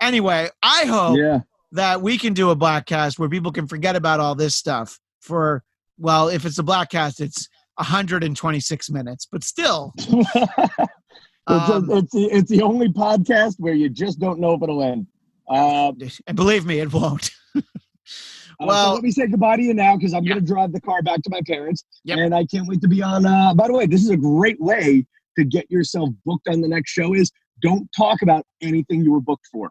[0.00, 1.40] anyway, I hope Yeah.
[1.72, 5.62] That we can do a bladtcast where people can forget about all this stuff for
[5.98, 10.10] well if it's a bladtcast it's 126 minutes but still it's,
[11.46, 14.82] um, a, it's, the, it's the only podcast where you just don't know if it'll
[14.82, 15.06] end.
[15.48, 15.92] Uh,
[16.26, 17.60] and believe me it won't uh,
[18.60, 20.34] Well- so let me say goodbye to you now because I'm Yeah.
[20.34, 22.18] going to drive the car back to my parents, Yep.
[22.18, 23.26] and I can't wait to be on.
[23.26, 25.04] Uh, by the way, this is a great way
[25.38, 27.14] to get yourself booked on the next show.
[27.14, 27.30] Is
[27.62, 29.70] don't talk about anything you were booked for.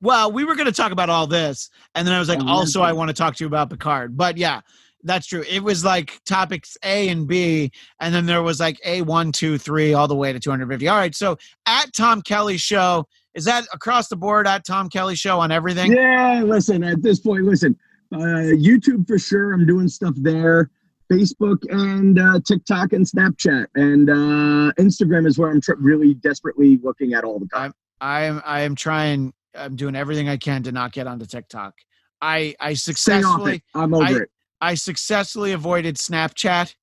[0.00, 2.48] Well we were going to talk about all this and then i was like Oh,
[2.48, 4.60] also i want to talk to you about picard but yeah
[5.02, 9.02] that's true it was like topics a and b and then there was like a
[9.02, 13.06] one two three all the way to 250 all right so at tom kelly show
[13.34, 16.82] is that across the board at tom kelly show on everything Yeah, listen.
[16.84, 17.76] At this point, listen.
[18.12, 19.52] Uh, YouTube for sure.
[19.52, 20.70] I'm doing stuff there.
[21.12, 26.78] Facebook and uh, TikTok and Snapchat and uh, Instagram is where I'm tr- really desperately
[26.82, 27.74] looking at all the time.
[28.00, 31.74] I am I am trying I'm doing everything I can to not get onto TikTok.
[32.20, 33.62] I I successfully.
[33.74, 34.28] I'm over I- it.
[34.60, 36.74] I successfully avoided Snapchat.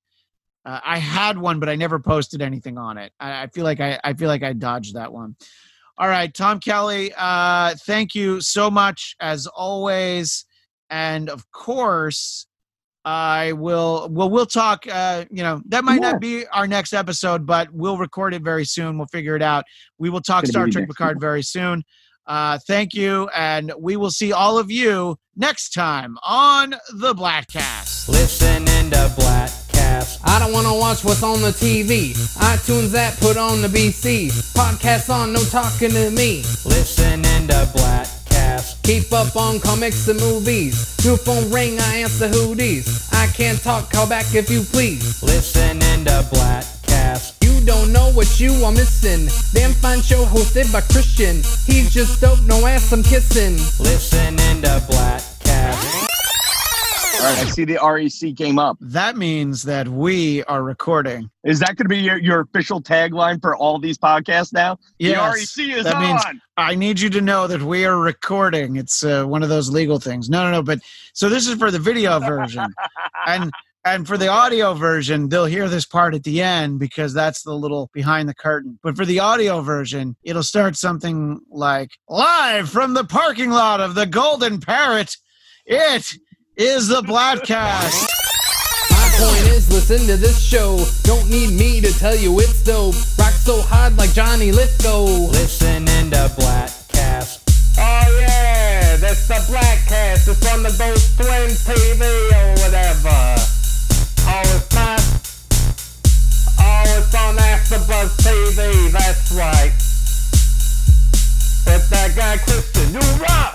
[0.64, 3.12] Uh, I had one, but I never posted anything on it.
[3.18, 5.34] I, I feel like I, I feel like I dodged that one.
[5.98, 10.44] All right, Tom Kelly, uh, thank you so much as always,
[10.90, 12.46] and of course,
[13.04, 14.08] I will.
[14.12, 14.86] Well, we'll talk.
[14.88, 16.12] Uh, you know, that might Yeah.
[16.12, 18.96] not be our next episode, but we'll record it very soon.
[18.96, 19.64] We'll figure it out.
[19.98, 21.82] We will talk Star Trek Picard very soon.
[22.26, 28.08] Uh, thank you, and we will see all of you next time on the Bladtcast.
[28.08, 30.20] Listening to Bladtcast.
[30.24, 32.12] I don't wanna watch what's on the TV.
[32.38, 34.30] iTunes app put on the BC.
[34.54, 36.42] Podcast on, no talking to me.
[36.64, 38.82] Listening to Bladtcast.
[38.82, 40.96] Keep up on comics and movies.
[41.04, 43.08] New phone ring, I answer who these.
[43.12, 45.22] I can't talk, call back if you please.
[45.22, 46.81] Listening to Blackcast.
[47.62, 49.28] You don't know what you are missing.
[49.54, 51.36] Damn fine show hosted by Christian.
[51.64, 53.52] He's just dope, no ass I'm kissing.
[53.78, 55.74] Listening to Black Cat.
[57.20, 58.78] All right, I see the REC came up.
[58.80, 61.30] That means that we are recording.
[61.44, 64.76] Is that going to be your, your official tagline for all these podcasts now?
[64.98, 66.02] Yes, the REC is that on.
[66.02, 66.22] means-
[66.56, 68.74] I need you to know that we are recording.
[68.74, 70.28] It's uh, one of those legal things.
[70.28, 70.62] No, no, no.
[70.64, 70.80] But
[71.12, 72.66] so this is for the video version,
[73.28, 73.52] and
[73.84, 77.54] and for the audio version, they'll hear this part at the end because that's the
[77.54, 78.78] little behind the curtain.
[78.82, 83.94] But for the audio version, it'll start something like live from the parking lot of
[83.96, 85.16] the Golden Parrot.
[85.66, 86.14] It
[86.56, 88.06] is the Bladtcast.
[88.90, 90.84] My point is, listen to this show.
[91.02, 92.94] Don't need me to tell you it's dope.
[93.18, 95.02] Rock so hard like Johnny Lithgow.
[95.02, 97.40] Listening to Bladtcast.
[97.78, 100.28] Oh yeah, that's the Bladtcast.
[100.28, 103.51] It's on the Ghost Twin TV or whatever.
[108.02, 108.90] On TV.
[108.90, 109.72] That's right.
[111.90, 113.54] That guy Christian, rock.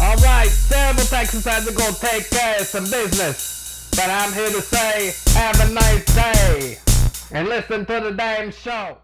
[0.00, 3.90] All right, several Texas had to go take care of some business.
[3.90, 6.78] But I'm here to say, have a nice day.
[7.32, 8.98] And listen to the damn show.